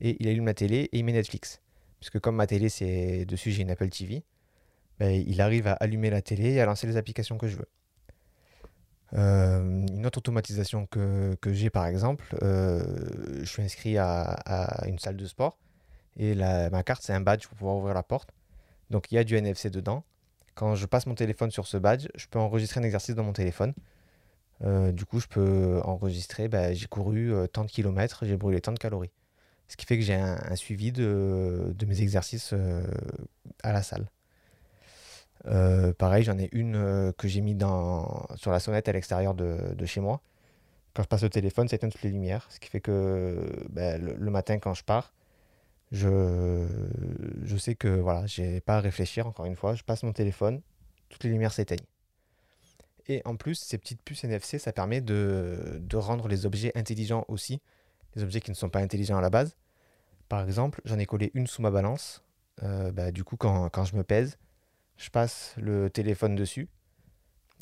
Et 0.00 0.16
il 0.20 0.28
allume 0.28 0.46
la 0.46 0.54
télé 0.54 0.90
et 0.92 0.98
il 0.98 1.04
met 1.04 1.12
Netflix. 1.12 1.62
Puisque 2.00 2.20
comme 2.20 2.36
ma 2.36 2.46
télé, 2.46 2.68
c'est 2.68 3.24
dessus, 3.24 3.50
j'ai 3.50 3.62
une 3.62 3.70
Apple 3.70 3.88
TV, 3.88 4.24
ben, 4.98 5.10
il 5.10 5.40
arrive 5.40 5.68
à 5.68 5.72
allumer 5.72 6.10
la 6.10 6.20
télé 6.20 6.52
et 6.52 6.60
à 6.60 6.66
lancer 6.66 6.86
les 6.86 6.98
applications 6.98 7.38
que 7.38 7.48
je 7.48 7.56
veux. 7.56 7.68
Euh, 9.14 9.60
une 9.88 10.06
autre 10.06 10.18
automatisation 10.18 10.86
que, 10.86 11.36
que 11.40 11.52
j'ai 11.52 11.70
par 11.70 11.86
exemple, 11.86 12.24
euh, 12.42 12.82
je 13.40 13.44
suis 13.44 13.62
inscrit 13.62 13.98
à, 13.98 14.22
à 14.22 14.88
une 14.88 14.98
salle 14.98 15.16
de 15.16 15.26
sport 15.26 15.58
et 16.18 16.34
la- 16.34 16.70
ma 16.70 16.82
carte 16.84 17.02
c'est 17.04 17.14
un 17.14 17.20
badge 17.20 17.46
pour 17.48 17.56
pouvoir 17.58 17.76
ouvrir 17.76 17.94
la 17.94 18.02
porte. 18.04 18.30
Donc 18.90 19.12
il 19.12 19.16
y 19.16 19.18
a 19.18 19.24
du 19.24 19.36
NFC 19.36 19.70
dedans. 19.70 20.04
Quand 20.54 20.74
je 20.76 20.86
passe 20.86 21.06
mon 21.06 21.14
téléphone 21.16 21.50
sur 21.52 21.66
ce 21.66 21.78
badge, 21.78 22.08
je 22.16 22.26
peux 22.28 22.38
enregistrer 22.40 22.80
un 22.80 22.84
exercice 22.84 23.14
dans 23.16 23.24
mon 23.24 23.32
téléphone. 23.34 23.74
Euh, 24.64 24.92
du 24.92 25.04
coup, 25.06 25.20
je 25.20 25.26
peux 25.28 25.80
enregistrer, 25.84 26.48
bah, 26.48 26.72
j'ai 26.74 26.86
couru 26.86 27.32
tant 27.52 27.64
de 27.64 27.70
kilomètres, 27.70 28.24
j'ai 28.26 28.36
brûlé 28.36 28.60
tant 28.60 28.72
de 28.72 28.78
calories. 28.78 29.12
Ce 29.68 29.76
qui 29.76 29.86
fait 29.86 29.98
que 29.98 30.04
j'ai 30.04 30.14
un, 30.16 30.38
un 30.50 30.56
suivi 30.56 30.92
de, 30.92 31.74
de 31.76 31.86
mes 31.86 32.02
exercices 32.02 32.54
à 33.62 33.72
la 33.72 33.82
salle. 33.82 34.06
Euh, 35.46 35.92
pareil, 35.92 36.24
j'en 36.24 36.38
ai 36.38 36.48
une 36.52 36.76
euh, 36.76 37.12
que 37.12 37.28
j'ai 37.28 37.40
mis 37.40 37.56
sur 38.36 38.50
la 38.50 38.60
sonnette 38.60 38.88
à 38.88 38.92
l'extérieur 38.92 39.34
de, 39.34 39.84
chez 39.84 40.00
moi. 40.00 40.20
Quand 40.94 41.02
je 41.02 41.08
passe 41.08 41.22
le 41.22 41.30
téléphone, 41.30 41.68
éteint 41.70 41.88
toutes 41.88 42.02
les 42.02 42.10
lumières. 42.10 42.46
Ce 42.50 42.58
qui 42.58 42.68
fait 42.68 42.80
que 42.80 43.66
bah, 43.68 43.98
le, 43.98 44.30
matin, 44.30 44.58
quand 44.58 44.74
je 44.74 44.82
pars, 44.82 45.12
je, 45.92 46.66
sais 47.58 47.74
que 47.74 47.88
voilà, 47.88 48.26
j'ai 48.26 48.60
pas 48.60 48.76
à 48.78 48.80
réfléchir. 48.80 49.26
Encore 49.26 49.44
une 49.46 49.56
fois, 49.56 49.74
je 49.74 49.82
passe 49.84 50.02
mon 50.02 50.12
téléphone, 50.12 50.62
toutes 51.08 51.24
les 51.24 51.30
lumières 51.30 51.52
s'éteignent. 51.52 51.86
Et 53.08 53.22
en 53.24 53.36
plus, 53.36 53.54
ces 53.54 53.78
petites 53.78 54.02
puces 54.02 54.24
NFC, 54.24 54.58
ça 54.58 54.72
permet 54.72 55.00
de, 55.00 55.80
rendre 55.94 56.28
les 56.28 56.44
objets 56.46 56.72
intelligents 56.74 57.24
aussi, 57.28 57.60
les 58.16 58.22
objets 58.24 58.40
qui 58.40 58.50
ne 58.50 58.56
sont 58.56 58.70
pas 58.70 58.80
intelligents 58.80 59.18
à 59.18 59.20
la 59.20 59.30
base. 59.30 59.56
Par 60.28 60.42
exemple, 60.42 60.80
j'en 60.84 60.98
ai 60.98 61.06
collé 61.06 61.30
une 61.34 61.46
sous 61.46 61.62
ma 61.62 61.70
balance. 61.70 62.24
Euh, 62.62 62.90
bah, 62.90 63.12
du 63.12 63.22
coup, 63.22 63.36
quand 63.36 63.84
je 63.84 63.94
me 63.94 64.02
pèse, 64.02 64.38
je 64.96 65.10
passe 65.10 65.54
le 65.56 65.90
téléphone 65.90 66.34
dessus. 66.34 66.68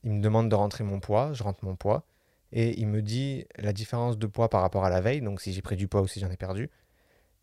Il 0.03 0.12
me 0.12 0.20
demande 0.20 0.49
de 0.49 0.55
rentrer 0.55 0.85
mon 0.85 1.01
poids, 1.01 1.33
je 1.33 1.42
rentre 1.42 1.64
mon 1.64 1.77
poids. 1.77 2.07
Et 2.53 2.79
il 2.79 2.87
me 2.87 3.03
dit 3.03 3.47
la 3.57 3.73
différence 3.73 4.18
de 4.18 4.27
poids 4.27 4.49
par 4.49 4.61
rapport 4.61 4.85
à 4.85 4.90
la 4.90 5.01
veille, 5.01 5.20
donc 5.20 5.40
si 5.40 5.53
j'ai 5.53 5.62
pris 5.62 5.77
du 5.77 5.88
poids 5.88 6.03
ou 6.03 6.07
si 6.07 6.20
j'en 6.20 6.31
ai 6.31 6.37
perdu. 6.37 6.70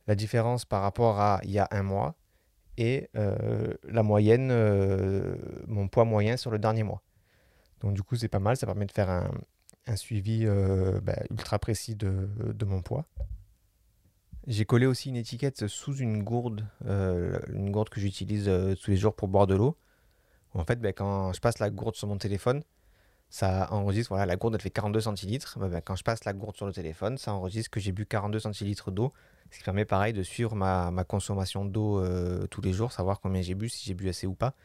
La 0.08 0.15
différence 0.15 0.65
par 0.65 0.82
rapport 0.82 1.19
à 1.19 1.41
il 1.43 1.51
y 1.51 1.60
a 1.60 1.67
un 1.71 1.84
mois. 1.84 2.15
Et 2.77 3.10
euh, 3.17 3.73
la 3.84 4.01
moyenne, 4.01 4.49
euh, 4.51 5.36
mon 5.67 5.88
poids 5.88 6.06
moyen 6.06 6.38
sur 6.38 6.51
le 6.51 6.60
dernier 6.60 6.84
mois. 6.84 7.01
Donc 7.82 7.93
du 7.93 8.04
coup, 8.04 8.15
c'est 8.15 8.30
pas 8.30 8.39
mal, 8.39 8.56
ça 8.56 8.65
permet 8.65 8.86
de 8.86 8.91
faire 8.91 9.10
un, 9.10 9.95
suivi 9.95 10.45
euh, 10.45 11.01
bah, 11.01 11.17
ultra 11.30 11.60
précis 11.60 11.95
de 11.95 12.65
mon 12.65 12.82
poids. 12.82 13.06
J'ai 14.47 14.65
collé 14.65 14.88
aussi 14.88 15.10
une 15.10 15.17
étiquette 15.17 15.67
sous 15.67 15.95
une 15.95 16.23
gourde, 16.23 16.65
euh, 16.88 17.39
une 17.54 17.69
gourde 17.71 17.89
que 17.89 17.99
j'utilise 17.99 18.47
euh, 18.47 18.73
tous 18.73 18.89
les 18.89 18.97
jours 18.97 19.15
pour 19.15 19.27
boire 19.27 19.45
de 19.45 19.56
l'eau. 19.56 19.77
En 20.54 20.65
fait, 20.65 20.82
bah, 20.82 20.93
quand 20.93 21.32
je 21.32 21.39
passe 21.39 21.60
la 21.60 21.69
gourde 21.69 21.95
sur 21.95 22.08
mon 22.08 22.17
téléphone, 22.17 22.63
ça 23.30 23.71
enregistre, 23.71 24.10
voilà, 24.10 24.25
la 24.25 24.36
gourde 24.38 24.56
elle 24.56 24.62
fait 24.62 24.71
42 24.71 25.01
centilitres. 25.01 25.60
Bah, 25.60 25.69
bah, 25.69 25.82
quand 25.82 25.95
je 25.95 26.04
passe 26.04 26.25
la 26.25 26.34
gourde 26.34 26.58
sur 26.58 26.65
le 26.65 26.73
téléphone, 26.73 27.19
ça 27.19 27.34
enregistre 27.34 27.69
que 27.69 27.80
j'ai 27.80 27.91
bu 27.91 28.08
42 28.08 28.39
centilitres 28.39 28.89
d'eau, 28.89 29.13
ce 29.51 29.60
qui 29.60 29.63
permet 29.63 29.86
pareil 29.86 30.12
de 30.12 30.23
suivre 30.23 30.56
ma, 30.56 30.89
ma 30.89 31.04
consommation 31.04 31.63
d'eau 31.63 31.99
euh, 31.99 32.47
tous 32.47 32.62
les 32.62 32.73
jours, 32.73 32.91
savoir 32.91 33.21
combien 33.21 33.43
j'ai 33.43 33.54
bu, 33.54 33.69
si 33.69 33.86
j'ai 33.86 33.93
bu 33.93 34.10
assez 34.10 34.25
ou 34.25 34.34
pas. 34.34 34.56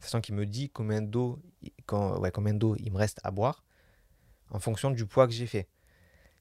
Sachant 0.00 0.20
qu'il 0.20 0.34
me 0.34 0.44
dit 0.44 0.70
combien 0.70 1.02
d'eau, 1.02 1.38
combien 1.86 2.54
d'eau 2.54 2.74
il 2.76 2.90
me 2.90 2.98
reste 2.98 3.20
à 3.22 3.30
boire 3.30 3.62
en 4.50 4.58
fonction 4.58 4.90
du 4.90 5.06
poids 5.06 5.26
que 5.28 5.32
j'ai 5.32 5.46
fait. 5.46 5.68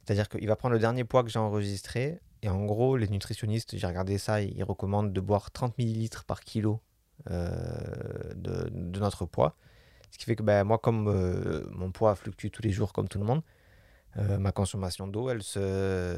C'est-à-dire 0.03 0.27
qu'il 0.27 0.47
va 0.47 0.55
prendre 0.55 0.73
le 0.73 0.79
dernier 0.79 1.03
poids 1.03 1.23
que 1.23 1.29
j'ai 1.29 1.39
enregistré, 1.39 2.19
et 2.41 2.49
en 2.49 2.65
gros, 2.65 2.97
les 2.97 3.07
nutritionnistes, 3.07 3.77
j'ai 3.77 3.87
regardé 3.87 4.17
ça, 4.17 4.41
ils 4.41 4.63
recommandent 4.63 5.11
de 5.11 5.21
boire 5.21 5.51
30 5.51 5.77
millilitres 5.77 6.23
par 6.25 6.41
kilo 6.41 6.81
euh, 7.29 8.33
de, 8.35 8.69
notre 8.99 9.25
poids. 9.25 9.55
Ce 10.11 10.17
qui 10.17 10.25
fait 10.25 10.35
que 10.35 10.43
ben, 10.43 10.63
moi, 10.63 10.77
comme 10.77 11.07
euh, 11.07 11.65
mon 11.71 11.91
poids 11.91 12.15
fluctue 12.15 12.47
tous 12.47 12.61
les 12.61 12.71
jours 12.71 12.93
comme 12.93 13.07
tout 13.09 13.19
le 13.19 13.25
monde, 13.25 13.41
euh, 14.17 14.37
ma 14.37 14.51
consommation 14.51 15.07
d'eau, 15.07 15.29
elle 15.29 15.43
se, 15.43 16.15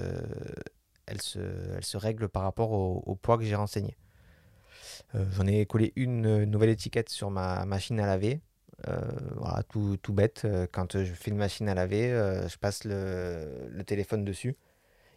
elle 1.07 1.21
se, 1.21 1.39
elle 1.75 1.83
se 1.83 1.97
règle 1.97 2.29
par 2.29 2.43
rapport 2.43 2.71
au, 2.71 3.15
poids 3.15 3.37
que 3.37 3.43
j'ai 3.43 3.55
renseigné. 3.55 3.97
J'en 5.13 5.45
ai 5.47 5.65
collé 5.65 5.91
une 5.95 6.45
nouvelle 6.45 6.69
étiquette 6.69 7.09
sur 7.09 7.31
ma 7.31 7.65
machine 7.65 7.99
à 7.99 8.05
laver. 8.05 8.41
voilà, 9.35 9.63
tout, 9.63 9.97
tout, 10.01 10.13
bête. 10.13 10.47
Quand 10.71 11.03
je 11.03 11.13
fais 11.13 11.31
une 11.31 11.37
machine 11.37 11.67
à 11.67 11.73
laver, 11.73 12.09
je 12.47 12.57
passe 12.57 12.85
le, 12.85 13.81
téléphone 13.85 14.23
dessus. 14.23 14.55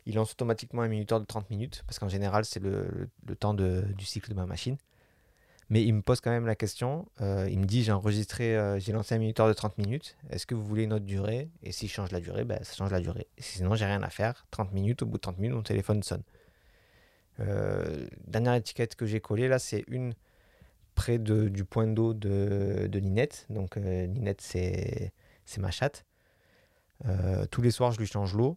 Il 0.07 0.17
lance 0.17 0.33
automatiquement 0.33 0.83
un 0.83 0.89
minuteur 0.89 1.21
de 1.21 1.25
30 1.25 1.51
minutes, 1.51 1.83
parce 1.87 1.99
qu'en 1.99 2.09
général, 2.09 2.45
c'est 2.45 2.61
le, 2.61 3.09
temps 3.39 3.55
du 3.55 4.05
cycle 4.05 4.31
de 4.31 4.35
ma 4.35 4.47
machine. 4.47 4.77
Mais 5.71 5.83
il 5.83 5.95
me 5.95 6.03
pose 6.03 6.21
quand 6.21 6.31
même 6.31 6.47
la 6.47 6.55
question. 6.55 7.09
Euh, 7.21 7.49
il 7.51 7.59
me 7.59 7.65
dit 7.65 7.83
j'ai 7.83 7.93
enregistré, 7.93 8.57
euh, 8.57 8.79
j'ai 8.79 8.93
lancé 8.93 9.15
un 9.15 9.19
minuteur 9.19 9.49
de 9.49 9.53
30 9.53 9.79
minutes. 9.79 10.17
Est-ce 10.31 10.47
que 10.47 10.55
vous 10.55 10.65
voulez 10.65 10.85
une 10.85 10.93
autre 10.93 11.07
durée? 11.07 11.49
Et 11.63 11.73
si 11.73 11.89
je 11.89 11.93
change 11.93 12.11
la 12.11 12.21
durée, 12.21 12.45
ben, 12.45 12.63
ça 12.63 12.75
change 12.75 12.91
la 12.91 13.01
durée. 13.01 13.27
sinon, 13.39 13.75
j'ai 13.75 13.87
rien 13.87 14.03
à 14.03 14.11
faire. 14.11 14.47
30 14.51 14.73
minutes, 14.73 15.03
au 15.03 15.07
bout 15.07 15.17
de 15.17 15.23
30 15.23 15.39
minutes, 15.39 15.57
mon 15.57 15.63
téléphone 15.63 16.03
sonne. 16.03 16.23
Euh, 17.41 18.07
dernière 18.27 18.55
étiquette 18.55 18.95
que 18.95 19.07
j'ai 19.07 19.21
collée 19.21 19.49
là, 19.49 19.59
c'est 19.59 19.85
une 19.89 20.15
près 20.95 21.19
du 21.19 21.65
point 21.65 21.89
d'eau 21.89 22.15
de, 22.15 22.87
de 22.89 23.01
Ninette. 23.01 23.47
Donc 23.51 23.77
Ninette, 23.77 24.41
c'est 24.43 25.13
ma 25.59 25.71
chatte. 25.73 26.05
tous 27.51 27.63
les 27.63 27.71
soirs, 27.73 27.91
je 27.91 27.99
lui 27.99 28.07
change 28.07 28.35
l'eau 28.35 28.57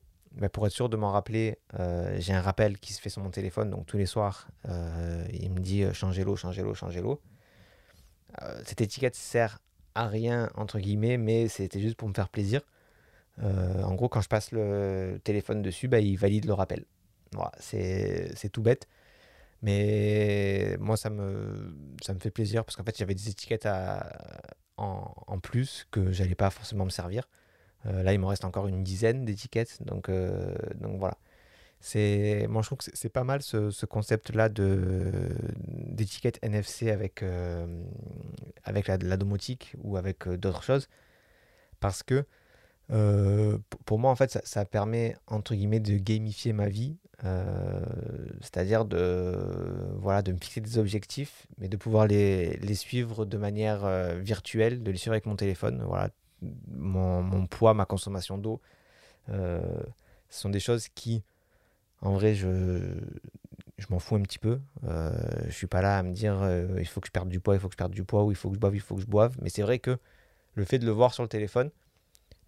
pour 0.52 0.68
être 0.68 0.74
sûr 0.74 0.90
de 0.90 0.98
m'en 0.98 1.12
rappeler, 1.12 1.58
euh, 1.80 2.16
j'ai 2.20 2.34
un 2.34 2.42
rappel 2.42 2.78
qui 2.80 2.94
se 2.94 3.02
fait 3.02 3.10
sur 3.10 3.22
mon 3.22 3.30
téléphone. 3.30 3.70
Donc 3.70 3.86
tous 3.86 3.98
les 3.98 4.06
soirs, 4.06 4.48
euh, 4.68 5.26
il 5.34 5.52
me 5.52 5.60
dit 5.60 5.84
euh, 5.84 5.94
changez 5.94 6.24
l'eau, 6.24 6.36
changez 6.36 6.62
l'eau, 6.62 6.74
changez 6.74 7.02
l'eau. 7.02 7.22
cette 8.66 8.82
étiquette 8.82 9.16
sert 9.16 9.60
à 9.96 10.08
rien, 10.08 10.50
entre 10.56 10.80
guillemets, 10.80 11.18
mais 11.18 11.48
c'était 11.48 11.80
juste 11.80 11.96
pour 11.96 12.08
me 12.08 12.14
faire 12.14 12.30
plaisir. 12.30 12.62
en 13.42 13.94
gros, 13.96 14.10
quand 14.10 14.22
je 14.22 14.30
passe 14.30 14.52
le 14.52 15.20
téléphone 15.24 15.62
dessus, 15.62 15.88
bah, 15.88 16.00
il 16.00 16.18
valide 16.18 16.46
le 16.46 16.54
rappel. 16.54 16.86
Voilà, 17.34 17.52
c'est 17.60 18.50
tout 18.52 18.62
bête. 18.62 18.88
Mais 19.64 20.78
moi, 20.80 20.98
ça 20.98 21.10
me, 21.10 21.76
ça 22.04 22.14
me 22.14 22.20
fait 22.20 22.32
plaisir 22.32 22.64
parce 22.64 22.76
qu'en 22.76 22.84
fait, 22.84 22.98
j'avais 22.98 23.16
des 23.16 23.30
étiquettes 23.30 23.68
en, 24.78 25.14
en, 25.28 25.40
plus 25.40 25.88
que 25.92 26.12
j'allais 26.12 26.36
pas 26.36 26.52
forcément 26.52 26.86
me 26.86 26.92
servir. 26.92 27.28
Euh, 27.86 28.04
là, 28.04 28.14
il 28.14 28.20
me 28.20 28.26
reste 28.26 28.46
encore 28.46 28.68
une 28.68 28.84
dizaine 28.84 29.26
d'étiquettes. 29.26 29.84
Donc, 29.84 30.10
euh, 30.10 30.56
donc 30.76 31.00
voilà. 31.00 31.18
C'est, 31.80 32.48
moi, 32.50 32.62
je 32.64 32.68
trouve 32.68 32.80
que 32.80 32.86
c'est 32.94 33.10
pas 33.10 33.24
mal 33.24 33.42
ce, 33.44 33.86
concept-là 33.86 34.50
de, 34.50 35.12
d'étiquette 35.68 36.40
NFC 36.42 36.90
avec, 36.90 37.22
euh, 37.24 37.68
avec 38.64 38.88
la, 38.88 38.98
domotique 38.98 39.76
ou 39.84 39.98
avec 39.98 40.28
d'autres 40.28 40.64
choses. 40.64 40.90
Parce 41.80 42.04
que 42.04 42.26
pour 43.86 44.00
moi, 44.00 44.12
en 44.12 44.16
fait, 44.16 44.40
ça, 44.44 44.66
permet, 44.66 45.16
entre 45.28 45.56
guillemets, 45.56 45.80
de 45.80 45.98
gamifier 45.98 46.54
ma 46.54 46.68
vie. 46.68 46.98
c'est-à-dire 48.42 48.86
de, 48.86 49.38
voilà, 49.98 50.22
de 50.24 50.32
me 50.32 50.38
fixer 50.40 50.62
des 50.62 50.80
objectifs, 50.80 51.48
mais 51.60 51.68
de 51.68 51.78
pouvoir 51.78 52.08
les, 52.08 52.58
les 52.58 52.76
suivre 52.76 53.26
de 53.26 53.38
manière 53.38 53.88
virtuelle, 54.16 54.82
de 54.84 54.92
les 54.92 54.98
suivre 54.98 55.14
avec 55.14 55.28
mon 55.28 55.36
téléphone. 55.36 55.84
Voilà, 55.86 56.10
mon, 56.42 57.48
poids, 57.48 57.74
ma 57.74 57.86
consommation 57.86 58.38
d'eau. 58.38 58.62
Euh, 59.30 59.62
ce 60.30 60.42
sont 60.42 60.50
des 60.50 60.60
choses 60.60 60.88
qui, 60.90 61.24
en 62.02 62.14
vrai, 62.14 62.34
je, 62.36 62.80
je 63.78 63.86
m'en 63.90 64.00
fous 64.00 64.16
un 64.16 64.22
petit 64.22 64.40
peu. 64.40 64.60
Euh, 64.86 65.12
je 65.46 65.52
suis 65.52 65.68
pas 65.68 65.82
là 65.82 65.98
à 65.98 66.04
me 66.04 66.12
dire 66.12 66.42
euh, 66.42 66.78
il 66.80 66.88
faut 66.88 67.00
que 67.00 67.08
je 67.08 67.12
perde 67.12 67.30
du 67.30 67.40
poids, 67.40 67.56
il 67.56 67.60
faut 67.60 67.68
que 67.68 67.74
je 67.74 67.78
perde 67.78 67.94
du 67.94 68.04
poids, 68.04 68.24
ou 68.24 68.32
il 68.32 68.36
faut 68.36 68.50
que 68.50 68.56
je 68.56 68.60
boive, 68.60 68.76
il 68.76 68.82
faut 68.82 68.96
que 68.96 69.02
je 69.02 69.08
boive. 69.08 69.36
Mais 69.42 69.50
c'est 69.50 69.62
vrai 69.62 69.80
que 69.80 69.98
le 70.56 70.66
fait 70.66 70.80
de 70.80 70.86
le 70.86 70.92
voir 70.92 71.14
sur 71.14 71.24
le 71.24 71.30
téléphone, 71.30 71.70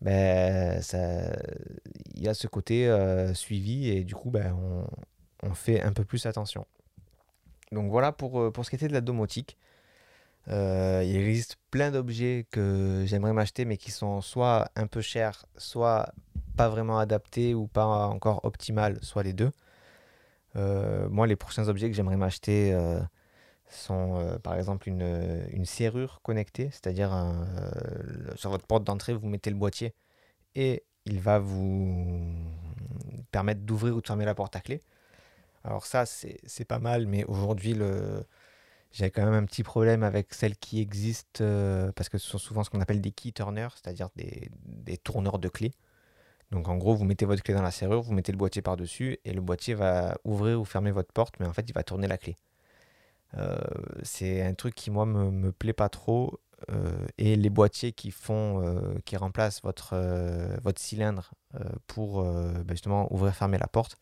ben, 0.02 0.82
ça, 0.82 1.32
il 2.16 2.24
y 2.24 2.28
a 2.28 2.34
ce 2.34 2.48
côté 2.48 2.88
euh, 2.88 3.34
suivi 3.34 3.90
et 3.90 4.04
du 4.04 4.16
coup, 4.16 4.32
ben, 4.32 4.54
on, 4.54 4.88
on, 5.48 5.54
fait 5.54 5.82
un 5.82 5.94
peu 5.94 6.04
plus 6.04 6.26
attention. 6.26 6.66
Donc 7.72 7.92
voilà 7.92 8.12
pour, 8.12 8.52
pour 8.52 8.66
ce 8.66 8.70
qui 8.70 8.76
était 8.78 8.88
de 8.88 8.94
la 8.94 9.02
domotique. 9.02 9.58
Euh, 10.48 11.04
il 11.06 11.16
existe 11.16 11.58
plein 11.70 11.92
d'objets 11.92 12.48
que 12.52 13.04
j'aimerais 13.06 13.34
m'acheter, 13.34 13.66
mais 13.66 13.78
qui 13.78 13.92
sont 13.92 14.22
soit 14.22 14.70
un 14.76 14.88
peu 14.88 15.02
chers, 15.02 15.46
soit 15.58 16.12
pas 16.58 16.70
vraiment 16.70 16.98
adaptés 16.98 17.54
ou 17.54 17.68
pas 17.68 17.86
encore 18.08 18.44
optimal, 18.44 18.98
soit 19.04 19.24
les 19.24 19.34
deux. 19.34 19.52
Euh, 20.56 21.08
moi, 21.10 21.28
les 21.28 21.36
prochains 21.36 21.68
objets 21.68 21.90
que 21.90 21.96
j'aimerais 21.96 22.18
m'acheter 22.18 22.74
euh, 22.74 23.00
sont 23.70 24.40
par 24.44 24.56
exemple 24.56 24.90
une, 24.90 25.46
une, 25.52 25.66
serrure 25.66 26.22
connectée, 26.24 26.70
c'est-à-dire 26.72 27.12
sur 28.36 28.50
votre 28.50 28.66
porte 28.66 28.84
d'entrée, 28.84 29.14
vous 29.14 29.28
mettez 29.28 29.52
le 29.52 29.56
boîtier 29.56 29.94
et 30.56 30.84
il 31.06 31.20
va 31.20 31.38
vous 31.40 32.34
permettre 33.32 33.62
d'ouvrir 33.62 33.96
ou 33.96 34.02
de 34.02 34.08
fermer 34.08 34.26
la 34.26 34.34
porte 34.34 34.56
à 34.56 34.60
clé. 34.62 34.82
Alors 35.64 35.86
ça, 35.86 36.06
c'est 36.06 36.66
pas 36.66 36.80
mal, 36.80 37.06
mais 37.06 37.26
aujourd'hui, 37.26 37.74
le, 37.74 38.26
j'ai 38.92 39.12
quand 39.12 39.24
même 39.24 39.36
un 39.36 39.46
petit 39.46 39.64
problème 39.64 40.04
avec 40.04 40.34
celles 40.34 40.58
qui 40.58 40.82
existent 40.82 41.44
euh, 41.44 41.92
parce 41.92 42.10
que 42.10 42.18
ce 42.18 42.28
sont 42.28 42.38
souvent 42.40 42.64
ce 42.64 42.70
qu'on 42.70 42.82
appelle 42.82 43.02
des 43.02 43.12
key 43.12 43.32
turners, 43.32 43.70
c'est-à-dire 43.76 44.10
des, 44.16 44.50
des, 44.66 44.98
tourneurs 44.98 45.38
de 45.38 45.48
clés. 45.48 45.74
Donc 46.52 46.68
en 46.68 46.78
gros, 46.78 46.96
vous 46.96 47.06
mettez 47.06 47.26
votre 47.26 47.44
clé 47.44 47.54
dans 47.54 47.62
la 47.62 47.72
serrure, 47.72 48.02
vous 48.02 48.14
mettez 48.14 48.32
le 48.32 48.38
boîtier 48.38 48.64
par-dessus 48.64 49.20
et 49.26 49.34
le 49.34 49.42
boîtier 49.42 49.76
va 49.76 50.18
ouvrir 50.24 50.60
ou 50.60 50.66
fermer 50.66 50.92
votre 50.92 51.14
porte, 51.14 51.36
mais 51.40 51.46
en 51.46 51.54
fait, 51.54 51.70
il 51.70 51.74
va 51.74 51.84
tourner 51.84 52.08
la 52.08 52.18
clé. 52.18 52.36
Euh, 53.38 53.60
c'est 54.02 54.42
un 54.42 54.56
truc 54.56 54.74
qui, 54.74 54.90
moi, 54.90 55.06
me, 55.06 55.30
me 55.30 55.52
plaît 55.52 55.74
pas 55.74 55.90
trop. 55.90 56.40
Euh, 56.72 57.06
et 57.18 57.36
les 57.36 57.50
boîtiers 57.50 57.94
qui 57.94 58.12
font, 58.12 58.84
qui 59.06 59.18
remplacent 59.18 59.62
votre, 59.62 59.96
votre 60.62 60.82
cylindre 60.82 61.32
pour 61.86 62.24
bah, 62.24 62.74
justement 62.74 63.14
ouvrir 63.14 63.36
fermer 63.36 63.60
la 63.60 63.68
porte, 63.68 63.98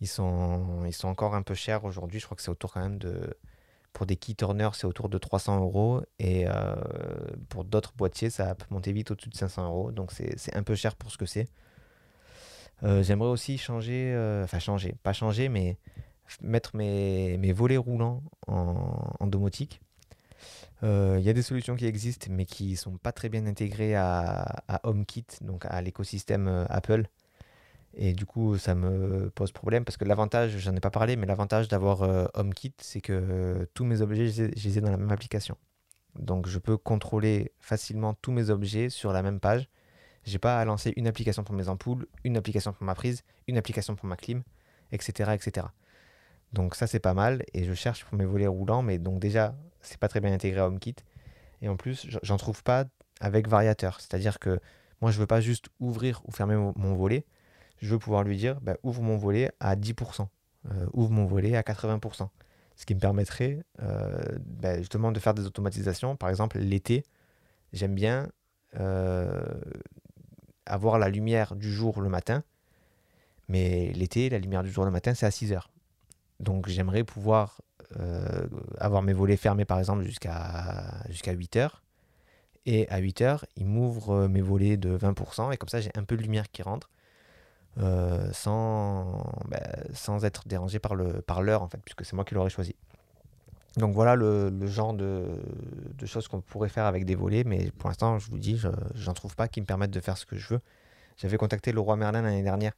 ils 0.00 0.08
sont, 0.08 0.84
ils 0.86 0.92
sont 0.92 1.08
encore 1.08 1.34
un 1.36 1.42
peu 1.42 1.54
chers 1.54 1.84
aujourd'hui. 1.84 2.18
Je 2.18 2.24
crois 2.26 2.36
que 2.36 2.42
c'est 2.42 2.50
autour 2.50 2.72
quand 2.72 2.80
même 2.80 2.98
de 2.98 3.36
pour 3.98 4.06
des 4.06 4.14
key 4.14 4.34
turners, 4.34 4.70
c'est 4.74 4.86
autour 4.86 5.08
de 5.08 5.18
300 5.18 5.58
euros. 5.58 6.02
Et 6.20 6.46
euh, 6.46 6.76
pour 7.48 7.64
d'autres 7.64 7.92
boîtiers, 7.96 8.30
ça 8.30 8.54
peut 8.54 8.66
monter 8.70 8.92
vite 8.92 9.10
au-dessus 9.10 9.28
de 9.28 9.34
500 9.34 9.66
euros. 9.66 9.90
Donc 9.90 10.12
c'est 10.12 10.54
un 10.54 10.62
peu 10.62 10.76
cher 10.76 10.94
pour 10.94 11.10
ce 11.10 11.18
que 11.18 11.26
c'est. 11.26 11.48
Euh, 12.84 13.02
j'aimerais 13.02 13.28
aussi 13.28 13.58
changer, 13.58 14.12
euh, 14.14 14.44
enfin 14.44 14.60
changer, 14.60 14.94
pas 15.02 15.12
changer, 15.12 15.48
mais 15.48 15.78
mettre 16.40 16.76
mes, 16.76 17.38
mes 17.38 17.52
volets 17.52 17.76
roulants 17.76 18.22
en, 18.46 19.26
domotique. 19.26 19.80
Il 20.82 21.20
y 21.20 21.28
a 21.28 21.32
des 21.32 21.42
solutions 21.42 21.74
qui 21.74 21.86
existent, 21.86 22.28
mais 22.30 22.44
qui 22.44 22.76
sont 22.76 22.98
pas 22.98 23.10
très 23.10 23.28
bien 23.28 23.46
intégrées 23.46 23.96
à, 23.96 24.62
à 24.68 24.88
HomeKit, 24.88 25.26
donc 25.40 25.64
à 25.66 25.82
l'écosystème 25.82 26.66
Apple. 26.70 27.02
Et 28.00 28.12
du 28.12 28.26
coup, 28.26 28.56
ça 28.58 28.76
me 28.76 29.28
pose 29.30 29.50
problème 29.50 29.84
parce 29.84 29.96
que 29.96 30.04
l'avantage, 30.04 30.56
j'en 30.58 30.74
ai 30.76 30.80
pas 30.80 30.90
parlé, 30.90 31.16
mais 31.16 31.26
l'avantage 31.26 31.66
d'avoir 31.66 32.04
euh, 32.04 32.26
HomeKit, 32.34 32.72
c'est 32.78 33.00
que 33.00 33.12
euh, 33.12 33.66
tous 33.74 33.84
mes 33.84 34.02
objets, 34.02 34.28
je 34.28 34.44
les 34.44 34.78
ai 34.78 34.80
dans 34.80 34.92
la 34.92 34.96
même 34.96 35.10
application. 35.10 35.56
Donc, 36.14 36.46
je 36.46 36.60
peux 36.60 36.76
contrôler 36.76 37.52
facilement 37.58 38.14
tous 38.14 38.30
mes 38.30 38.50
objets 38.50 38.88
sur 38.88 39.12
la 39.12 39.22
même 39.22 39.40
page. 39.40 39.68
J'ai 40.22 40.38
pas 40.38 40.60
à 40.60 40.64
lancer 40.64 40.92
une 40.96 41.08
application 41.08 41.42
pour 41.42 41.56
mes 41.56 41.68
ampoules, 41.68 42.06
une 42.22 42.36
application 42.36 42.72
pour 42.72 42.84
ma 42.84 42.94
prise, 42.94 43.24
une 43.48 43.58
application 43.58 43.96
pour 43.96 44.06
ma 44.06 44.16
clim, 44.16 44.44
etc., 44.92 45.32
etc. 45.34 45.66
Donc 46.52 46.76
ça 46.76 46.86
c'est 46.86 47.00
pas 47.00 47.14
mal 47.14 47.44
et 47.52 47.64
je 47.64 47.74
cherche 47.74 48.04
pour 48.04 48.16
mes 48.16 48.24
volets 48.24 48.46
roulants, 48.46 48.82
mais 48.82 48.98
donc 48.98 49.20
déjà 49.20 49.54
c'est 49.80 49.98
pas 49.98 50.08
très 50.08 50.20
bien 50.20 50.32
intégré 50.32 50.60
à 50.60 50.66
HomeKit. 50.66 50.96
Et 51.62 51.68
en 51.68 51.76
plus, 51.76 52.06
j'en 52.22 52.36
trouve 52.36 52.62
pas 52.62 52.84
avec 53.20 53.48
variateur. 53.48 54.00
C'est-à-dire 54.00 54.38
que 54.38 54.60
moi 55.00 55.10
je 55.10 55.18
veux 55.18 55.26
pas 55.26 55.40
juste 55.40 55.68
ouvrir 55.80 56.22
ou 56.26 56.30
fermer 56.30 56.56
mon 56.56 56.94
volet 56.94 57.26
je 57.80 57.90
veux 57.90 57.98
pouvoir 57.98 58.24
lui 58.24 58.36
dire 58.36 58.60
bah, 58.60 58.76
ouvre 58.82 59.02
mon 59.02 59.16
volet 59.16 59.50
à 59.60 59.76
10%, 59.76 60.26
euh, 60.70 60.86
ouvre 60.92 61.10
mon 61.10 61.24
volet 61.24 61.56
à 61.56 61.62
80%. 61.62 62.28
Ce 62.76 62.86
qui 62.86 62.94
me 62.94 63.00
permettrait 63.00 63.64
euh, 63.82 64.20
bah, 64.40 64.78
justement 64.78 65.10
de 65.10 65.18
faire 65.18 65.34
des 65.34 65.46
automatisations. 65.46 66.16
Par 66.16 66.28
exemple, 66.28 66.58
l'été, 66.58 67.04
j'aime 67.72 67.94
bien 67.94 68.28
euh, 68.78 69.42
avoir 70.66 70.98
la 70.98 71.08
lumière 71.08 71.56
du 71.56 71.72
jour 71.72 72.00
le 72.00 72.08
matin, 72.08 72.44
mais 73.48 73.92
l'été, 73.94 74.28
la 74.28 74.38
lumière 74.38 74.62
du 74.62 74.70
jour 74.70 74.84
le 74.84 74.90
matin, 74.90 75.14
c'est 75.14 75.26
à 75.26 75.30
6 75.30 75.52
heures. 75.52 75.70
Donc 76.40 76.68
j'aimerais 76.68 77.04
pouvoir 77.04 77.60
avoir 78.76 79.00
mes 79.00 79.14
volets 79.14 79.38
fermés 79.38 79.64
par 79.64 79.78
exemple 79.78 80.02
jusqu'à 80.02 81.02
jusqu'à 81.08 81.32
8 81.32 81.56
heures. 81.56 81.82
Et 82.66 82.86
à 82.90 82.98
8 82.98 83.22
heures, 83.22 83.46
il 83.56 83.64
m'ouvre 83.64 84.28
mes 84.28 84.42
volets 84.42 84.76
de 84.76 84.96
20%, 84.98 85.52
et 85.52 85.56
comme 85.56 85.70
ça 85.70 85.80
j'ai 85.80 85.90
un 85.94 86.04
peu 86.04 86.16
de 86.16 86.22
lumière 86.22 86.50
qui 86.50 86.62
rentre. 86.62 86.90
Euh, 87.80 88.28
sans, 88.32 89.22
bah, 89.48 89.60
sans 89.94 90.24
être 90.24 90.48
dérangé 90.48 90.80
par 90.80 90.96
l'heure, 90.96 91.62
en 91.62 91.68
fait, 91.68 91.78
puisque 91.84 92.04
c'est 92.04 92.14
moi 92.14 92.24
qui 92.24 92.34
l'aurais 92.34 92.50
choisi. 92.50 92.74
Donc 93.76 93.94
voilà 93.94 94.16
le, 94.16 94.50
genre 94.66 94.94
de, 94.94 95.24
choses 96.04 96.26
qu'on 96.26 96.40
pourrait 96.40 96.68
faire 96.68 96.86
avec 96.86 97.04
des 97.04 97.14
volets, 97.14 97.44
mais 97.44 97.70
pour 97.78 97.88
l'instant, 97.88 98.18
je 98.18 98.28
vous 98.30 98.38
dis, 98.38 98.56
je 98.56 98.68
n'en 99.06 99.14
trouve 99.14 99.36
pas 99.36 99.46
qui 99.46 99.60
me 99.60 99.66
permettent 99.66 99.92
de 99.92 100.00
faire 100.00 100.18
ce 100.18 100.26
que 100.26 100.36
je 100.36 100.54
veux. 100.54 100.60
J'avais 101.16 101.36
contacté 101.36 101.70
le 101.70 101.78
roi 101.78 101.96
Merlin 101.96 102.22
l'année 102.22 102.42
dernière, 102.42 102.72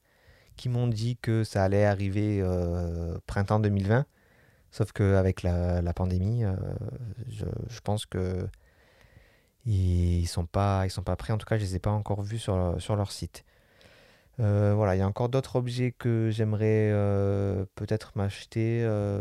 qui 0.56 0.68
m'ont 0.68 0.88
dit 0.88 1.16
que 1.16 1.44
ça 1.44 1.64
allait 1.64 1.86
arriver 1.86 2.40
euh, 2.42 3.16
printemps 3.26 3.60
2020, 3.60 4.04
sauf 4.70 4.92
qu'avec 4.92 5.42
la, 5.42 5.92
pandémie, 5.94 6.44
euh, 6.44 6.54
je, 7.28 7.80
pense 7.82 8.04
que 8.04 8.46
ils 9.64 10.26
sont 10.26 10.44
pas 10.44 10.86
sont 10.90 11.02
pas 11.02 11.16
prêts. 11.16 11.32
En 11.32 11.38
tout 11.38 11.46
cas, 11.46 11.56
je 11.56 11.62
les 11.62 11.76
ai 11.76 11.78
pas 11.78 11.90
encore 11.90 12.22
vus 12.22 12.38
sur 12.38 12.96
leur 12.96 13.12
site. 13.12 13.44
Euh, 14.40 14.72
voilà, 14.74 14.96
il 14.96 14.98
y 14.98 15.02
a 15.02 15.06
encore 15.06 15.28
d'autres 15.28 15.56
objets 15.56 15.92
que 15.92 16.30
j'aimerais 16.30 16.88
euh, 16.92 17.66
peut-être 17.74 18.12
m'acheter. 18.16 18.80
euh, 18.82 19.20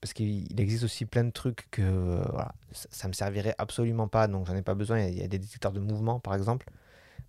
parce 0.00 0.12
qu'il 0.12 0.60
existe 0.60 0.84
aussi 0.84 1.06
plein 1.06 1.24
de 1.24 1.30
trucs 1.30 1.68
que 1.70 1.82
voilà, 2.30 2.54
ça, 2.72 2.88
ça 2.90 3.08
me 3.08 3.12
servirait 3.12 3.54
absolument 3.58 4.08
pas, 4.08 4.28
donc 4.28 4.46
j'en 4.46 4.54
ai 4.56 4.62
pas 4.62 4.74
besoin. 4.74 5.00
Il 5.00 5.18
y 5.18 5.22
a- 5.22 5.28
des 5.28 5.38
détecteurs 5.38 5.72
de 5.72 5.80
mouvement, 5.80 6.20
par 6.20 6.34
exemple. 6.34 6.66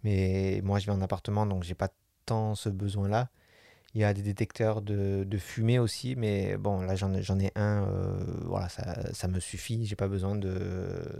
Mais 0.03 0.61
moi, 0.63 0.79
je 0.79 0.85
vis 0.85 0.91
en 0.91 1.01
appartement, 1.01 1.45
donc 1.45 1.63
j'ai 1.63 1.75
pas 1.75 1.89
tant 2.25 2.55
ce 2.55 2.69
besoin-là. 2.69 3.29
Il 3.95 4.01
y 4.01 4.05
a 4.05 4.13
des 4.13 4.23
détecteurs 4.23 4.81
de, 4.83 5.23
de 5.25 5.37
fumée 5.39 5.79
aussi, 5.79 6.15
mais 6.17 6.57
bon, 6.57 6.81
là 6.81 6.95
j'en 6.95 7.13
ai, 7.15 7.51
un, 7.55 7.87
voilà, 8.45 8.69
ça, 8.69 9.13
ça 9.13 9.27
me 9.27 9.39
suffit, 9.39 9.85
j'ai 9.85 9.95
pas 9.97 10.07
besoin 10.09 10.35
de, 10.35 10.49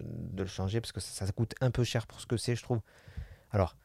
de 0.06 0.44
le 0.44 0.48
changer 0.50 0.82
parce 0.82 0.92
que 0.92 1.00
ça, 1.02 1.26
ça 1.26 1.32
coûte 1.34 1.56
un 1.62 1.72
peu 1.72 1.84
cher 1.84 2.08
pour 2.08 2.22
ce 2.22 2.28
que 2.28 2.38
c'est, 2.38 2.56
je 2.56 2.64
trouve. 2.64 2.82
Alors, 3.52 3.76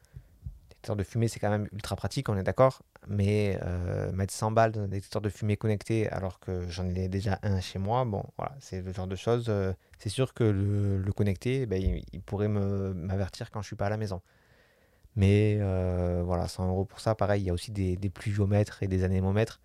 de 0.95 1.03
fumée, 1.03 1.27
c'est 1.27 1.39
quand 1.39 1.49
même 1.49 1.67
ultra 1.71 1.95
pratique, 1.95 2.29
on 2.29 2.37
est 2.37 2.43
d'accord, 2.43 2.81
mais 3.07 3.57
euh, 3.63 4.11
mettre 4.11 4.33
100 4.33 4.51
balles 4.51 4.71
dans 4.73 4.81
un 4.81 4.87
détecteur 4.87 5.21
de 5.21 5.29
fumée 5.29 5.57
connecté 5.57 6.09
alors 6.09 6.39
que 6.39 6.67
j'en 6.69 6.87
ai 6.89 7.07
déjà 7.07 7.39
un 7.43 7.59
chez 7.61 7.79
moi, 7.79 8.05
bon, 8.05 8.23
voilà, 8.37 8.53
c'est 8.59 8.81
le 8.81 8.93
genre 8.93 9.07
de 9.07 9.15
choses. 9.15 9.45
euh, 9.49 9.73
c'est 9.99 10.09
sûr 10.09 10.33
que 10.33 10.43
le, 10.43 10.97
le 10.97 11.11
connecté, 11.13 11.65
ben, 11.65 11.81
il, 11.81 12.03
il 12.13 12.21
pourrait 12.21 12.49
m'avertir 12.49 13.51
quand 13.51 13.61
je 13.61 13.67
suis 13.67 13.75
pas 13.77 13.87
à 13.87 13.89
la 13.89 13.97
maison. 13.97 14.21
Mais 15.15 15.57
euh, 15.61 16.23
voilà, 16.25 16.47
100 16.47 16.67
euros 16.67 16.85
pour 16.85 16.99
ça. 16.99 17.15
Pareil, 17.15 17.43
il 17.43 17.45
y 17.45 17.49
a 17.49 17.53
aussi 17.53 17.71
des, 17.71 17.97
pluviomètres 18.09 18.81
et 18.83 18.87
des 18.87 19.03
anémomètres 19.03 19.61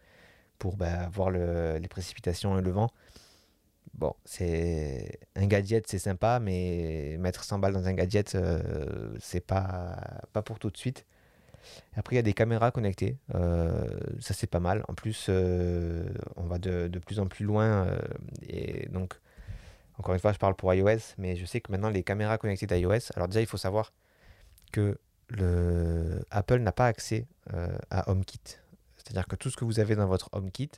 pour 0.58 0.76
bah, 0.76 1.08
voir 1.12 1.30
le- 1.30 1.78
les 1.78 1.88
précipitations 1.88 2.58
et 2.58 2.62
le 2.62 2.70
vent. 2.72 2.90
Bon, 3.98 4.14
c'est 4.24 5.18
un 5.34 5.46
gadget, 5.46 5.88
c'est 5.88 5.98
sympa, 5.98 6.38
mais 6.38 7.16
mettre 7.18 7.42
100 7.42 7.58
balles 7.58 7.72
dans 7.72 7.88
un 7.88 7.94
gadget, 7.94 8.36
euh, 8.36 9.12
c'est 9.20 9.40
pas, 9.40 10.20
pour 10.44 10.60
tout 10.60 10.70
de 10.70 10.76
suite. 10.76 11.04
Après, 11.96 12.14
il 12.14 12.18
y 12.18 12.20
a 12.20 12.22
des 12.22 12.32
caméras 12.32 12.70
connectées. 12.70 13.16
euh, 13.34 13.88
ça, 14.20 14.34
c'est 14.34 14.46
pas 14.46 14.60
mal. 14.60 14.84
En 14.88 14.94
plus, 14.94 15.26
euh, 15.28 16.08
on 16.36 16.44
va 16.44 16.58
de, 16.58 16.88
plus 17.04 17.18
en 17.18 17.26
plus 17.26 17.44
loin. 17.44 17.88
et 18.48 18.88
donc, 18.90 19.14
encore 19.98 20.14
une 20.14 20.20
fois, 20.20 20.32
je 20.32 20.38
parle 20.38 20.54
pour 20.54 20.72
iOS, 20.72 21.16
mais 21.18 21.34
je 21.34 21.44
sais 21.44 21.60
que 21.60 21.72
maintenant, 21.72 21.90
les 21.90 22.04
caméras 22.04 22.38
connectées 22.38 22.66
d'iOS, 22.68 23.10
alors 23.16 23.26
déjà, 23.26 23.40
il 23.40 23.48
faut 23.48 23.56
savoir 23.56 23.92
que 24.72 24.98
le 25.28 26.22
Apple 26.30 26.60
n'a 26.60 26.72
pas 26.72 26.86
accès 26.86 27.26
à 27.90 28.08
HomeKit. 28.10 28.58
C'est-à-dire 28.96 29.26
que 29.26 29.36
tout 29.36 29.50
ce 29.50 29.56
que 29.56 29.64
vous 29.64 29.80
avez 29.80 29.96
dans 29.96 30.06
votre 30.06 30.28
HomeKit, 30.32 30.70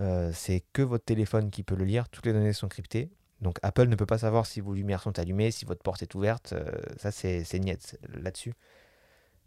euh, 0.00 0.30
c'est 0.32 0.64
que 0.72 0.82
votre 0.82 1.04
téléphone 1.04 1.50
qui 1.50 1.62
peut 1.62 1.74
le 1.76 1.84
lire. 1.84 2.08
Toutes 2.08 2.26
les 2.26 2.32
données 2.32 2.52
sont 2.52 2.68
cryptées. 2.68 3.10
Donc 3.40 3.58
Apple 3.62 3.88
ne 3.88 3.96
peut 3.96 4.06
pas 4.06 4.18
savoir 4.18 4.46
si 4.46 4.60
vos 4.60 4.74
lumières 4.74 5.02
sont 5.02 5.18
allumées, 5.18 5.50
si 5.50 5.64
votre 5.64 5.82
porte 5.82 6.02
est 6.02 6.14
ouverte. 6.14 6.52
euh, 6.52 6.70
ça, 6.98 7.10
c'est 7.10 7.44
c'est 7.44 7.58
niet 7.58 7.98
là-dessus. 8.14 8.54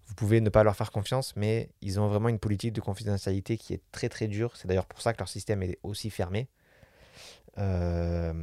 Vous 0.05 0.15
pouvez 0.15 0.41
ne 0.41 0.49
pas 0.49 0.63
leur 0.63 0.75
faire 0.75 0.91
confiance, 0.91 1.35
mais 1.35 1.69
ils 1.81 1.99
ont 1.99 2.07
vraiment 2.07 2.29
une 2.29 2.39
politique 2.39 2.73
de 2.73 2.81
confidentialité 2.81 3.57
qui 3.57 3.73
est 3.73 3.81
très 3.91 4.09
très 4.09 4.27
dure. 4.27 4.55
C'est 4.57 4.67
d'ailleurs 4.67 4.87
pour 4.87 5.01
ça 5.01 5.13
que 5.13 5.19
leur 5.19 5.29
système 5.29 5.61
est 5.63 5.77
aussi 5.83 6.09
fermé. 6.09 6.49
Euh, 7.57 8.33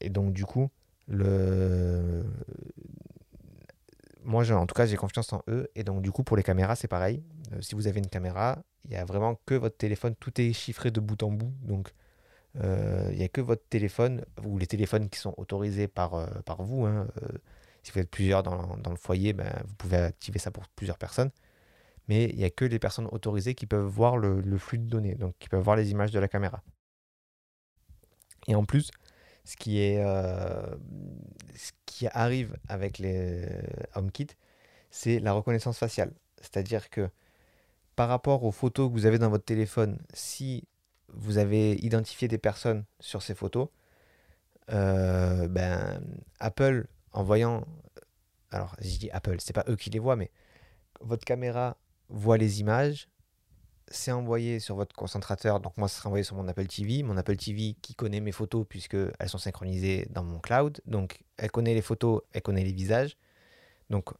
et 0.00 0.10
donc 0.10 0.32
du 0.32 0.44
coup, 0.44 0.70
moi, 4.24 4.50
en 4.50 4.66
tout 4.66 4.74
cas, 4.74 4.86
j'ai 4.86 4.96
confiance 4.96 5.32
en 5.32 5.42
eux. 5.48 5.68
Et 5.74 5.84
donc 5.84 6.02
du 6.02 6.10
coup, 6.10 6.24
pour 6.24 6.36
les 6.36 6.42
caméras, 6.42 6.76
c'est 6.76 6.88
pareil. 6.88 7.22
Si 7.60 7.74
vous 7.74 7.86
avez 7.86 7.98
une 7.98 8.08
caméra, 8.08 8.62
il 8.84 8.90
n'y 8.90 8.96
a 8.96 9.04
vraiment 9.04 9.40
que 9.46 9.54
votre 9.54 9.76
téléphone. 9.76 10.14
Tout 10.16 10.40
est 10.40 10.52
chiffré 10.52 10.90
de 10.90 11.00
bout 11.00 11.22
en 11.22 11.30
bout. 11.30 11.52
Donc 11.62 11.92
euh, 12.56 13.08
il 13.12 13.18
n'y 13.18 13.24
a 13.24 13.28
que 13.28 13.40
votre 13.40 13.66
téléphone 13.68 14.24
ou 14.44 14.58
les 14.58 14.66
téléphones 14.66 15.08
qui 15.08 15.18
sont 15.18 15.34
autorisés 15.36 15.88
par, 15.88 16.14
euh, 16.14 16.26
par 16.44 16.62
vous. 16.62 16.86
hein. 16.86 17.08
Euh, 17.22 17.28
si 17.82 17.92
vous 17.92 17.98
êtes 18.00 18.10
plusieurs 18.10 18.42
dans, 18.42 18.76
dans 18.76 18.90
le 18.90 18.96
foyer, 18.96 19.32
ben, 19.32 19.52
vous 19.66 19.74
pouvez 19.74 19.96
activer 19.96 20.38
ça 20.38 20.50
pour 20.50 20.68
plusieurs 20.68 20.98
personnes. 20.98 21.30
Mais 22.08 22.26
il 22.26 22.36
n'y 22.36 22.44
a 22.44 22.50
que 22.50 22.64
les 22.64 22.78
personnes 22.78 23.08
autorisées 23.12 23.54
qui 23.54 23.66
peuvent 23.66 23.86
voir 23.86 24.16
le, 24.16 24.40
le 24.40 24.58
flux 24.58 24.78
de 24.78 24.88
données, 24.88 25.14
donc 25.14 25.34
qui 25.38 25.48
peuvent 25.48 25.62
voir 25.62 25.76
les 25.76 25.90
images 25.90 26.10
de 26.12 26.18
la 26.20 26.28
caméra. 26.28 26.62
Et 28.48 28.54
en 28.54 28.64
plus, 28.64 28.90
ce 29.44 29.56
qui, 29.56 29.78
est, 29.80 30.02
ce 31.54 31.72
qui 31.86 32.06
arrive 32.08 32.56
avec 32.68 32.98
les 32.98 33.46
HomeKit, 33.94 34.28
c'est 34.90 35.20
la 35.20 35.32
reconnaissance 35.32 35.78
faciale. 35.78 36.12
C'est-à-dire 36.40 36.90
que 36.90 37.08
par 38.02 38.08
rapport 38.08 38.42
aux 38.42 38.50
photos 38.50 38.88
que 38.88 38.94
vous 38.94 39.06
avez 39.06 39.20
dans 39.20 39.30
votre 39.30 39.44
téléphone, 39.44 39.96
si 40.12 40.66
vous 41.06 41.38
avez 41.38 41.74
identifié 41.74 42.26
des 42.26 42.36
personnes 42.36 42.84
sur 42.98 43.22
ces 43.22 43.32
photos, 43.32 43.68
euh, 44.72 45.46
ben, 45.46 46.02
Apple, 46.40 46.88
en 47.12 47.22
voyant, 47.22 47.64
alors 48.50 48.74
je 48.80 48.98
dis 48.98 49.08
Apple, 49.12 49.36
c'est 49.38 49.52
pas 49.52 49.64
eux 49.68 49.76
qui 49.76 49.88
les 49.88 50.00
voient, 50.00 50.16
mais 50.16 50.32
votre 51.00 51.24
caméra 51.24 51.76
voit 52.08 52.38
les 52.38 52.58
images, 52.58 53.06
c'est 53.86 54.10
envoyé 54.10 54.58
sur 54.58 54.74
votre 54.74 54.96
concentrateur, 54.96 55.60
donc 55.60 55.76
moi 55.76 55.86
ce 55.86 55.98
sera 55.98 56.08
envoyé 56.08 56.24
sur 56.24 56.34
mon 56.34 56.48
Apple 56.48 56.66
TV, 56.66 57.04
mon 57.04 57.16
Apple 57.16 57.36
TV 57.36 57.76
qui 57.82 57.94
connaît 57.94 58.18
mes 58.18 58.32
photos 58.32 58.66
puisqu'elles 58.68 59.14
sont 59.28 59.38
synchronisées 59.38 60.08
dans 60.10 60.24
mon 60.24 60.40
cloud, 60.40 60.80
donc 60.86 61.22
elle 61.36 61.52
connaît 61.52 61.74
les 61.74 61.82
photos, 61.82 62.22
elle 62.32 62.42
connaît 62.42 62.64
les 62.64 62.72
visages, 62.72 63.16
donc 63.90 64.10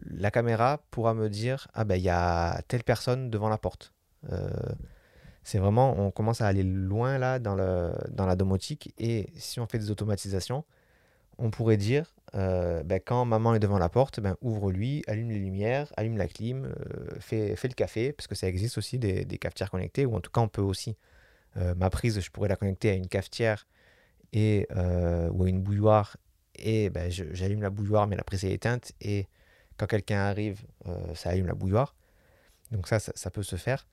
la 0.00 0.30
caméra 0.30 0.82
pourra 0.90 1.14
me 1.14 1.28
dire 1.28 1.68
ah 1.74 1.84
ben 1.84 1.96
il 1.96 2.02
y 2.02 2.08
a 2.08 2.62
telle 2.68 2.84
personne 2.84 3.30
devant 3.30 3.48
la 3.48 3.58
porte. 3.58 3.92
Euh, 4.30 4.50
c'est 5.42 5.58
vraiment, 5.58 5.98
on 5.98 6.10
commence 6.10 6.40
à 6.40 6.46
aller 6.46 6.62
loin 6.62 7.18
là 7.18 7.38
dans, 7.38 7.54
le, 7.54 7.92
dans 8.10 8.26
la 8.26 8.36
domotique. 8.36 8.94
Et 8.98 9.28
si 9.36 9.58
on 9.60 9.66
fait 9.66 9.78
des 9.78 9.90
automatisations, 9.90 10.64
on 11.38 11.50
pourrait 11.50 11.76
dire 11.76 12.14
euh, 12.34 12.82
ben, 12.82 13.00
quand 13.04 13.24
maman 13.24 13.54
est 13.54 13.58
devant 13.58 13.78
la 13.78 13.88
porte, 13.88 14.20
ben, 14.20 14.36
ouvre-lui, 14.40 15.02
allume 15.06 15.30
les 15.30 15.38
lumières, 15.38 15.92
allume 15.96 16.16
la 16.16 16.28
clim, 16.28 16.64
euh, 16.64 17.16
fais, 17.20 17.56
le 17.62 17.74
café, 17.74 18.12
parce 18.12 18.26
que 18.26 18.34
ça 18.34 18.48
existe 18.48 18.78
aussi 18.78 18.98
des, 18.98 19.24
des 19.24 19.38
cafetières 19.38 19.70
connectées, 19.70 20.06
ou 20.06 20.14
en 20.14 20.20
tout 20.20 20.30
cas 20.30 20.40
on 20.40 20.48
peut 20.48 20.62
aussi, 20.62 20.96
euh, 21.56 21.74
ma 21.74 21.90
prise, 21.90 22.20
je 22.20 22.30
pourrais 22.30 22.48
la 22.48 22.56
connecter 22.56 22.90
à 22.90 22.94
une 22.94 23.08
cafetière 23.08 23.66
et, 24.32 24.66
ou 24.70 25.44
à 25.44 25.48
une 25.48 25.60
bouilloire, 25.60 26.16
et 26.56 26.88
ben, 26.88 27.10
j'allume 27.10 27.60
la 27.60 27.70
bouilloire, 27.70 28.06
mais 28.06 28.16
la 28.16 28.24
prise 28.24 28.44
est 28.46 28.52
éteinte, 28.52 28.92
et 29.02 29.26
quand 29.82 29.88
quelqu'un 29.88 30.20
arrive, 30.20 30.62
euh, 30.86 31.14
ça 31.14 31.30
allume 31.30 31.46
la 31.46 31.54
bouilloire. 31.54 31.96
Donc 32.70 32.86
ça, 32.86 33.00
ça, 33.00 33.30
peut 33.30 33.42
se 33.42 33.56
faire. 33.56 33.88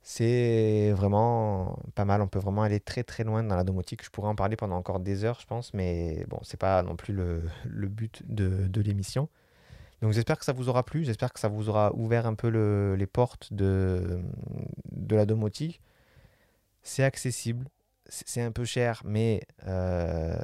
C'est 0.00 0.92
vraiment 0.92 1.76
pas 1.96 2.04
mal. 2.04 2.22
On 2.22 2.28
peut 2.28 2.38
vraiment 2.38 2.62
aller 2.62 2.78
très 2.78 3.02
très 3.02 3.24
loin 3.24 3.42
dans 3.42 3.56
la 3.56 3.64
domotique. 3.64 4.04
Je 4.04 4.10
pourrais 4.10 4.28
en 4.28 4.36
parler 4.36 4.54
pendant 4.54 4.76
encore 4.76 5.00
des 5.00 5.24
heures, 5.24 5.40
je 5.40 5.46
pense, 5.46 5.74
mais 5.74 6.24
bon, 6.28 6.38
c'est 6.44 6.56
pas 6.56 6.82
non 6.84 6.94
plus 6.94 7.12
le, 7.12 7.42
but 7.88 8.22
de, 8.28 8.80
l'émission. 8.80 9.28
Donc 10.00 10.12
j'espère 10.12 10.38
que 10.38 10.44
ça 10.44 10.52
vous 10.52 10.68
aura 10.68 10.84
plu. 10.84 11.04
J'espère 11.04 11.32
que 11.32 11.40
ça 11.40 11.48
vous 11.48 11.68
aura 11.68 11.92
ouvert 11.94 12.26
un 12.26 12.34
peu 12.34 12.48
le- 12.48 12.94
les 12.94 13.08
portes 13.08 13.52
de, 13.52 14.22
de 14.92 15.16
la 15.16 15.26
domotique. 15.26 15.82
C'est 16.82 17.02
accessible. 17.02 17.66
C'est 18.06 18.28
c'est 18.28 18.42
un 18.42 18.52
peu 18.52 18.64
cher, 18.64 19.02
mais 19.04 19.42
euh, 19.66 20.36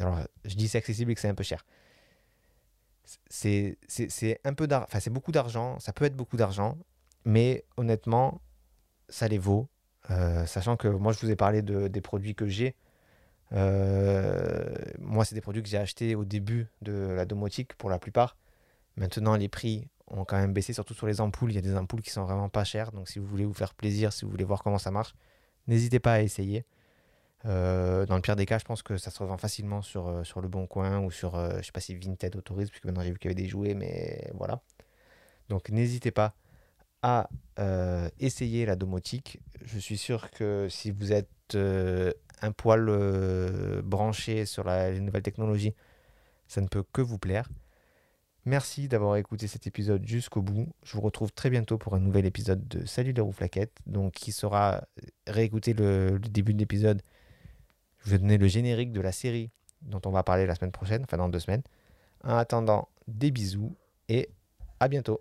alors 0.00 0.18
je 0.44 0.54
dis 0.56 0.68
c'est 0.68 0.78
accessible 0.78 1.12
et 1.12 1.14
que 1.14 1.20
c'est 1.20 1.28
un 1.28 1.34
peu 1.34 1.44
cher 1.44 1.64
c'est 3.28 3.76
un 4.44 4.54
peu 4.54 4.68
enfin 4.70 5.00
c'est 5.00 5.10
beaucoup 5.10 5.32
d'argent, 5.32 5.78
ça 5.78 5.92
peut 5.92 6.04
être 6.04 6.16
beaucoup 6.16 6.36
d'argent, 6.36 6.76
mais 7.24 7.64
honnêtement, 7.76 8.40
ça 9.08 9.28
les 9.28 9.38
vaut. 9.38 9.68
Euh, 10.10 10.46
sachant 10.46 10.76
que 10.76 10.88
moi 10.88 11.12
je 11.12 11.20
vous 11.20 11.30
ai 11.30 11.36
parlé 11.36 11.62
de, 11.62 11.88
des 11.88 12.00
produits 12.00 12.34
que 12.34 12.46
j'ai. 12.46 12.76
Euh, 13.52 14.74
moi 14.98 15.24
c'est 15.24 15.34
des 15.34 15.40
produits 15.40 15.62
que 15.62 15.68
j'ai 15.68 15.78
achetés 15.78 16.14
au 16.14 16.24
début 16.24 16.68
de 16.82 16.92
la 16.92 17.24
domotique 17.24 17.74
pour 17.74 17.90
la 17.90 17.98
plupart. 17.98 18.36
Maintenant 18.96 19.36
les 19.36 19.48
prix 19.48 19.88
ont 20.08 20.24
quand 20.24 20.38
même 20.38 20.52
baissé, 20.52 20.72
surtout 20.72 20.94
sur 20.94 21.06
les 21.06 21.20
ampoules. 21.20 21.52
Il 21.52 21.54
y 21.54 21.58
a 21.58 21.62
des 21.62 21.76
ampoules 21.76 22.02
qui 22.02 22.10
sont 22.10 22.24
vraiment 22.24 22.48
pas 22.48 22.64
chères, 22.64 22.92
donc 22.92 23.08
si 23.08 23.18
vous 23.18 23.26
voulez 23.26 23.44
vous 23.44 23.54
faire 23.54 23.74
plaisir, 23.74 24.12
si 24.12 24.24
vous 24.24 24.30
voulez 24.30 24.44
voir 24.44 24.62
comment 24.62 24.78
ça 24.78 24.90
marche, 24.90 25.14
n'hésitez 25.66 26.00
pas 26.00 26.14
à 26.14 26.20
essayer. 26.20 26.64
Euh, 27.44 28.04
dans 28.06 28.16
le 28.16 28.22
pire 28.22 28.36
des 28.36 28.46
cas, 28.46 28.58
je 28.58 28.64
pense 28.64 28.82
que 28.82 28.96
ça 28.96 29.10
se 29.10 29.18
revend 29.22 29.36
facilement 29.38 29.80
sur, 29.82 30.08
euh, 30.08 30.24
sur 30.24 30.40
le 30.40 30.48
Bon 30.48 30.66
Coin 30.66 31.00
ou 31.00 31.10
sur, 31.10 31.36
euh, 31.36 31.58
je 31.58 31.66
sais 31.66 31.72
pas 31.72 31.80
si 31.80 31.94
Vinted 31.94 32.34
autorise, 32.36 32.68
puisque 32.70 32.84
maintenant 32.84 33.02
j'ai 33.02 33.12
vu 33.12 33.18
qu'il 33.18 33.30
y 33.30 33.34
avait 33.34 33.42
des 33.42 33.48
jouets, 33.48 33.74
mais 33.74 34.28
voilà. 34.34 34.60
Donc 35.48 35.70
n'hésitez 35.70 36.10
pas 36.10 36.34
à 37.02 37.28
essayer 38.18 38.66
la 38.66 38.76
domotique. 38.76 39.40
Je 39.64 39.78
suis 39.78 39.96
sûr 39.98 40.30
que 40.32 40.68
si 40.68 40.90
vous 40.90 41.12
êtes 41.12 41.56
un 41.56 42.52
poil 42.52 42.90
branché 43.82 44.46
sur 44.46 44.64
la- 44.64 44.90
les 44.90 45.00
nouvelles 45.00 45.22
technologies, 45.22 45.74
ça 46.48 46.60
ne 46.60 46.66
peut 46.66 46.84
que 46.92 47.00
vous 47.02 47.18
plaire. 47.18 47.48
Merci 48.44 48.88
d'avoir 48.88 49.16
écouté 49.16 49.46
cet 49.46 49.66
épisode 49.66 50.06
jusqu'au 50.06 50.42
bout. 50.42 50.68
Je 50.82 50.92
vous 50.96 51.02
retrouve 51.02 51.32
très 51.32 51.50
bientôt 51.50 51.78
pour 51.78 51.94
un 51.94 52.00
nouvel 52.00 52.26
épisode 52.26 52.66
de 52.66 52.86
Salut 52.86 53.12
les 53.12 53.20
rouflaquettes, 53.20 53.76
donc 53.86 54.14
qui 54.14 54.32
sera 54.32 54.82
réécouter 55.26 55.74
le, 55.74 56.12
le 56.12 56.18
début 56.18 56.54
de 56.54 56.58
l'épisode. 56.58 57.02
Je 58.00 58.10
vous 58.10 58.14
ai 58.14 58.18
donné 58.18 58.38
le 58.38 58.46
générique 58.46 58.92
de 58.92 59.00
la 59.00 59.12
série 59.12 59.50
dont 59.82 60.00
on 60.04 60.10
va 60.10 60.22
parler 60.22 60.46
la 60.46 60.54
semaine 60.54 60.72
prochaine, 60.72 61.02
enfin 61.04 61.16
dans 61.16 61.28
deux 61.28 61.40
semaines. 61.40 61.62
En 62.24 62.36
attendant, 62.36 62.88
des 63.06 63.30
bisous 63.30 63.74
et 64.08 64.28
à 64.80 64.88
bientôt. 64.88 65.20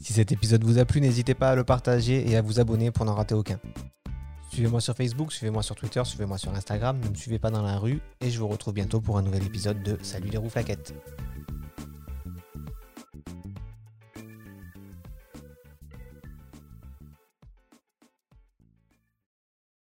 Si 0.00 0.12
cet 0.12 0.32
épisode 0.32 0.64
vous 0.64 0.78
a 0.78 0.84
plu, 0.84 1.00
n'hésitez 1.00 1.34
pas 1.34 1.50
à 1.50 1.54
le 1.54 1.64
partager 1.64 2.28
et 2.28 2.36
à 2.36 2.42
vous 2.42 2.60
abonner 2.60 2.90
pour 2.90 3.04
n'en 3.04 3.14
rater 3.14 3.34
aucun. 3.34 3.60
Suivez-moi 4.50 4.80
sur 4.80 4.94
Facebook, 4.94 5.32
suivez-moi 5.32 5.62
sur 5.62 5.74
Twitter, 5.74 6.02
suivez-moi 6.04 6.38
sur 6.38 6.54
Instagram, 6.54 6.98
ne 6.98 7.08
me 7.08 7.14
suivez 7.14 7.38
pas 7.38 7.50
dans 7.50 7.62
la 7.62 7.78
rue 7.78 8.00
et 8.20 8.30
je 8.30 8.38
vous 8.38 8.48
retrouve 8.48 8.74
bientôt 8.74 9.00
pour 9.00 9.18
un 9.18 9.22
nouvel 9.22 9.44
épisode 9.44 9.82
de 9.82 9.98
Salut 10.02 10.30
les 10.30 10.38
rouflaquettes. 10.38 10.94